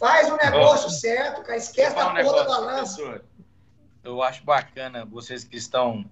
[0.00, 1.58] Faz o negócio oh, certo, cara.
[1.58, 3.02] Esquece da um porra da balança.
[3.02, 3.24] Professor,
[4.02, 6.06] eu acho bacana vocês que estão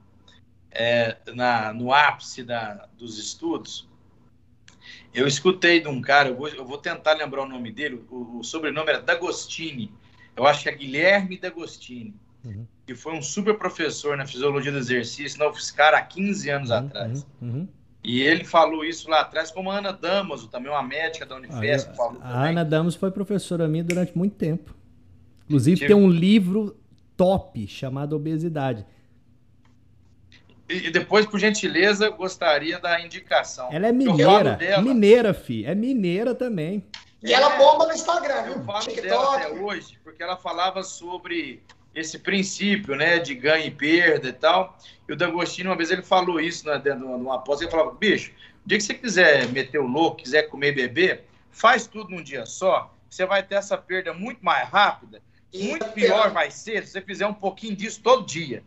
[0.70, 3.88] é, na, no ápice da, dos estudos.
[5.12, 8.40] Eu escutei de um cara, eu vou, eu vou tentar lembrar o nome dele, o,
[8.40, 9.90] o, sobrenome era D'Agostini.
[10.36, 12.14] Eu acho que é Guilherme D'Agostini,
[12.44, 12.66] uhum.
[12.86, 16.76] que foi um super professor na fisiologia do exercício na UFSCar há 15 anos uhum,
[16.76, 17.26] atrás.
[17.40, 17.68] Uhum, uhum.
[18.02, 21.92] E ele falou isso lá atrás, como a Ana Damaso, também uma médica da Unifesp.
[22.20, 24.74] Ah, a Ana Damaso foi professora minha durante muito tempo.
[25.44, 25.88] Inclusive, Tive...
[25.88, 26.76] tem um livro
[27.16, 28.86] top chamado Obesidade.
[30.68, 33.68] E depois, por gentileza, gostaria da indicação.
[33.72, 34.54] Ela é mineira.
[34.54, 34.82] Dela...
[34.82, 35.64] Mineira, fi.
[35.64, 36.84] É mineira também.
[37.22, 38.52] E ela bomba no Instagram, viu?
[38.54, 39.08] Eu falo TikTok.
[39.08, 41.62] dela até hoje, porque ela falava sobre
[41.98, 44.78] esse princípio, né, de ganho e perda e tal.
[45.08, 48.32] E o D'Agostino, uma vez, ele falou isso né, numa pós, ele falava, bicho,
[48.64, 52.22] o dia que você quiser meter o louco, quiser comer e beber, faz tudo num
[52.22, 55.22] dia só, você vai ter essa perda muito mais rápida,
[55.52, 58.62] muito pior vai ser se você fizer um pouquinho disso todo dia.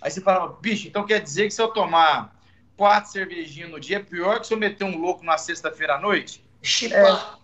[0.00, 2.36] Aí você fala, bicho, então quer dizer que se eu tomar
[2.76, 6.00] quatro cervejinhas no dia, é pior que se eu meter um louco na sexta-feira à
[6.00, 6.44] noite?
[6.92, 7.42] É.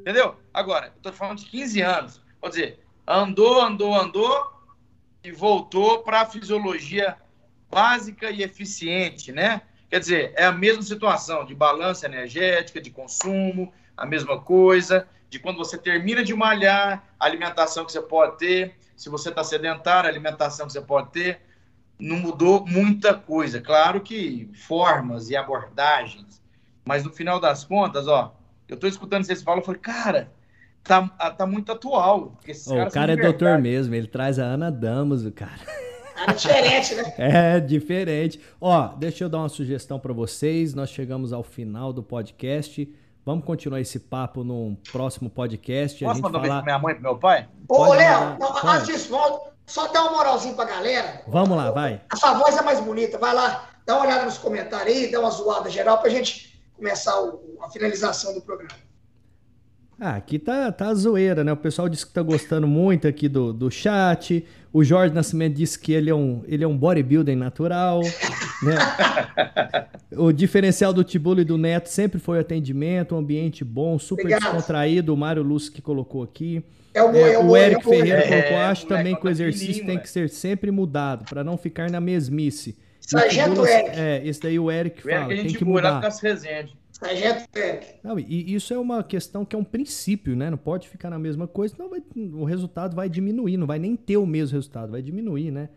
[0.00, 0.36] Entendeu?
[0.52, 2.20] Agora, eu tô falando de 15 anos.
[2.40, 2.80] Vou dizer,
[3.18, 4.60] andou, andou, andou,
[5.22, 7.16] e voltou para a fisiologia
[7.70, 9.62] básica e eficiente, né?
[9.88, 15.38] Quer dizer, é a mesma situação de balança energética, de consumo, a mesma coisa, de
[15.38, 20.08] quando você termina de malhar, a alimentação que você pode ter, se você está sedentário,
[20.08, 21.40] a alimentação que você pode ter,
[21.98, 23.60] não mudou muita coisa.
[23.60, 26.40] Claro que formas e abordagens,
[26.84, 28.34] mas no final das contas, ó,
[28.68, 30.32] eu estou escutando vocês falam, eu falei, cara,
[30.84, 32.38] tá, tá muito atual.
[32.66, 35.60] Oh, o cara é doutor mesmo, ele traz a Ana Damos, o cara.
[36.26, 37.14] É diferente, né?
[37.18, 38.40] É diferente.
[38.60, 40.74] Ó, deixa eu dar uma sugestão para vocês.
[40.74, 42.92] Nós chegamos ao final do podcast.
[43.24, 46.04] Vamos continuar esse papo num próximo podcast.
[46.04, 47.48] Posso mandar um beijo pra minha mãe e pro meu pai?
[47.68, 49.14] Ô, Léo, antes disso,
[49.66, 51.22] só dá uma moralzinha pra galera.
[51.28, 52.00] Vamos lá, vai.
[52.10, 53.18] A sua voz é mais bonita.
[53.18, 57.20] Vai lá, dá uma olhada nos comentários aí, dá uma zoada geral pra gente começar
[57.20, 58.74] o, a finalização do programa.
[60.02, 61.52] Ah, aqui tá, tá zoeira, né?
[61.52, 64.42] O pessoal disse que tá gostando muito aqui do, do chat.
[64.72, 68.00] O Jorge Nascimento disse que ele é um, ele é um bodybuilding natural.
[68.62, 68.74] Né?
[70.18, 74.24] o diferencial do Tibulo e do Neto sempre foi o atendimento, um ambiente bom, super
[74.24, 74.52] Obrigado.
[74.52, 75.14] descontraído.
[75.14, 76.62] O Mário Lúcio que colocou aqui.
[76.92, 79.86] É o, é, é o Eric é Ferreira colocou, é, acho também que o exercício
[79.86, 82.76] tem que ser sempre mudado, para não ficar na mesmice.
[83.00, 83.98] Sargento Eric.
[83.98, 86.00] É, esse daí o Eric fala, o Eric tem que mudar.
[86.22, 86.70] Resenhas.
[87.00, 87.48] Sargento.
[88.02, 90.50] Não, e isso é uma questão que é um princípio, né?
[90.50, 92.02] Não pode ficar na mesma coisa, senão vai,
[92.34, 95.70] o resultado vai diminuir, não vai nem ter o mesmo resultado, vai diminuir, né?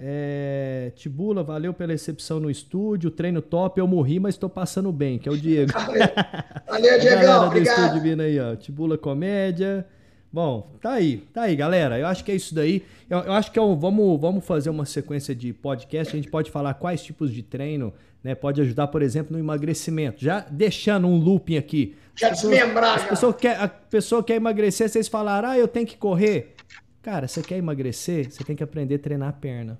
[0.00, 5.18] É, Tibula, valeu pela recepção no estúdio, treino top, eu morri, mas estou passando bem,
[5.18, 5.72] que é o Diego.
[6.68, 7.20] Valeu, Diego.
[7.24, 7.78] Do obrigado.
[7.78, 8.54] estúdio vindo aí, ó.
[8.54, 9.84] Tibula Comédia.
[10.30, 11.98] Bom, tá aí, tá aí, galera.
[11.98, 12.84] Eu acho que é isso daí.
[13.08, 16.14] Eu, eu acho que é um, vamos, vamos fazer uma sequência de podcast.
[16.14, 17.92] A gente pode falar quais tipos de treino
[18.22, 20.22] né, pode ajudar, por exemplo, no emagrecimento.
[20.22, 21.96] Já deixando um looping aqui.
[22.16, 22.98] Já desmembrar.
[22.98, 26.54] A pessoa, quer, a pessoa quer emagrecer, vocês falaram, ah, eu tenho que correr.
[27.02, 28.30] Cara, você quer emagrecer?
[28.30, 29.78] Você tem que aprender a treinar a perna.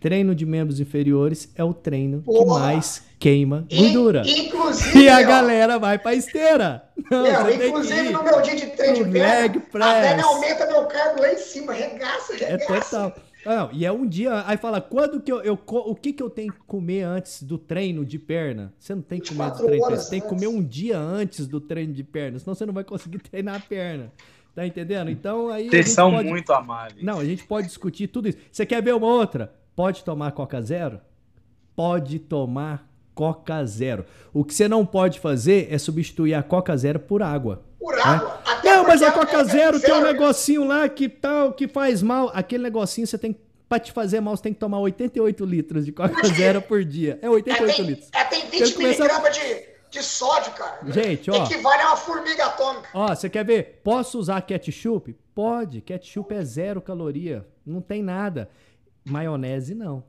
[0.00, 2.38] Treino de membros inferiores é o treino Porra.
[2.42, 4.22] que mais queima gordura.
[4.26, 4.98] Inclusive.
[4.98, 6.82] E a galera vai pra esteira.
[7.08, 11.22] Não, meu, inclusive no meu dia de treino de perna, até me aumenta meu carbo
[11.22, 12.52] lá em cima, regaça, regaça.
[12.52, 13.14] É total.
[13.44, 16.30] Não, e é um dia, aí fala, quando que eu, eu, o que que eu
[16.30, 18.72] tenho que comer antes do treino de perna?
[18.78, 20.62] Você não tem que comer antes do treino de perna, você tem que comer um
[20.62, 24.12] dia antes do treino de perna, senão você não vai conseguir treinar a perna.
[24.54, 25.10] Tá entendendo?
[25.10, 25.68] Então aí.
[25.70, 26.28] Vocês são pode...
[26.28, 27.02] muito amáveis.
[27.02, 28.38] Não, a gente pode discutir tudo isso.
[28.50, 29.54] Você quer ver uma outra?
[29.74, 31.00] Pode tomar Coca Zero?
[31.74, 34.04] Pode tomar Coca Zero.
[34.32, 37.62] O que você não pode fazer é substituir a Coca Zero por água.
[37.78, 38.40] Por água?
[38.46, 38.60] Né?
[38.64, 42.30] Não, mas a Coca Zero tem um negocinho lá que tal, que faz mal.
[42.34, 43.36] Aquele negocinho você tem
[43.72, 47.18] Pra te fazer mal, você tem que tomar 88 litros de Coca Zero por dia.
[47.22, 48.08] É 88 é, tem, litros.
[48.12, 50.80] É, tem 20 miligramas de, de sódio, cara.
[50.88, 51.42] Gente, ó.
[51.42, 52.90] Equivale a uma formiga atômica.
[52.92, 53.80] Ó, você quer ver?
[53.82, 55.16] Posso usar ketchup?
[55.34, 55.80] Pode.
[55.80, 57.46] Ketchup é zero caloria.
[57.64, 58.50] Não tem nada.
[59.06, 60.04] Maionese, não.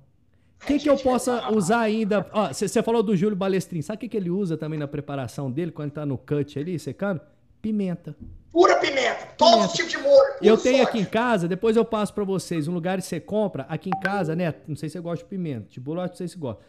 [0.63, 2.25] O que, que eu possa usar ainda?
[2.53, 3.81] Você falou do Júlio Balestrin.
[3.81, 6.57] Sabe o que, que ele usa também na preparação dele, quando ele tá no cut
[6.57, 7.19] ali, secando?
[7.61, 8.15] Pimenta.
[8.49, 9.27] Pura pimenta.
[9.37, 10.33] Todos os tipos de molho.
[10.41, 10.89] Eu tenho sorte.
[10.89, 13.99] aqui em casa, depois eu passo para vocês, um lugar que você compra, aqui em
[13.99, 14.53] casa, né?
[14.67, 15.67] Não sei se você gosta de pimenta.
[15.69, 16.61] De bolo, não sei se você gosta.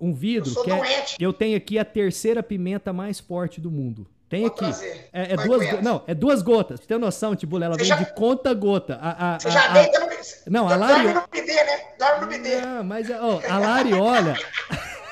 [0.00, 4.06] Um vidro eu que é, eu tenho aqui a terceira pimenta mais forte do mundo.
[4.32, 4.64] Tem aqui.
[5.12, 6.80] É, é duas, não, é duas gotas.
[6.80, 8.98] Pra ter noção, Tibula, ela vem já, de conta gota.
[8.98, 10.06] A, a, você já a, deita no
[10.48, 11.02] Não, a Lari.
[11.02, 11.80] Dorme no bidê, né?
[11.98, 12.60] Dorme no bidê.
[12.62, 14.34] Não, mas ó, a Lari olha.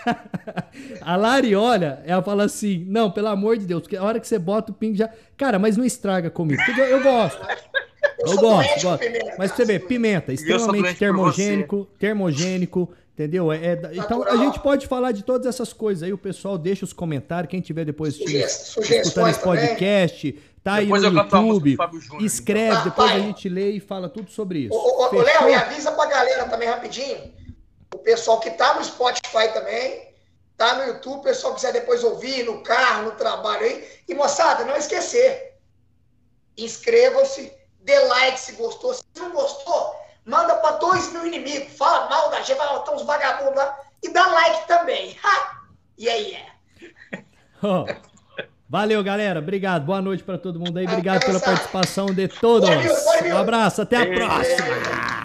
[1.03, 4.27] a Lari olha, ela fala assim: Não, pelo amor de Deus, porque a hora que
[4.27, 5.11] você bota o ping já.
[5.37, 6.63] Cara, mas não estraga comigo.
[6.79, 7.47] Eu, eu gosto.
[8.21, 9.01] Eu, eu gosto, gosto.
[9.01, 12.91] Pimenta, mas você vê, pimenta, extremamente termogênico, termogênico,
[13.21, 13.53] Entendeu?
[13.53, 16.11] É, é, então a gente pode falar de todas essas coisas aí.
[16.11, 17.51] O pessoal deixa os comentários.
[17.51, 21.77] Quem tiver depois escutando esse podcast, tá depois aí no YouTube.
[22.01, 22.85] Júnior, escreve, então.
[22.85, 24.75] depois a gente lê e fala tudo sobre isso.
[24.75, 27.31] Ô, Léo, e avisa pra galera também rapidinho.
[27.95, 30.15] O pessoal que tá no Spotify também,
[30.57, 33.87] tá no YouTube, o pessoal quiser depois ouvir no carro, no trabalho aí.
[34.09, 35.59] E moçada, não esquecer.
[36.57, 37.53] Inscrevam-se,
[37.83, 38.95] dê like se gostou.
[38.95, 39.95] Se não gostou,
[40.31, 44.09] manda para dois mil inimigos, fala mal da gente, fala, tem uns vagabundos lá, e
[44.13, 45.19] dá like também.
[45.23, 45.61] Ha!
[45.99, 46.47] E aí é.
[47.63, 47.85] Oh,
[48.67, 49.39] valeu, galera.
[49.39, 49.85] Obrigado.
[49.85, 50.87] Boa noite para todo mundo aí.
[50.87, 52.71] Obrigado pela participação de todos.
[52.71, 53.83] Um abraço.
[53.83, 55.20] Até a próxima.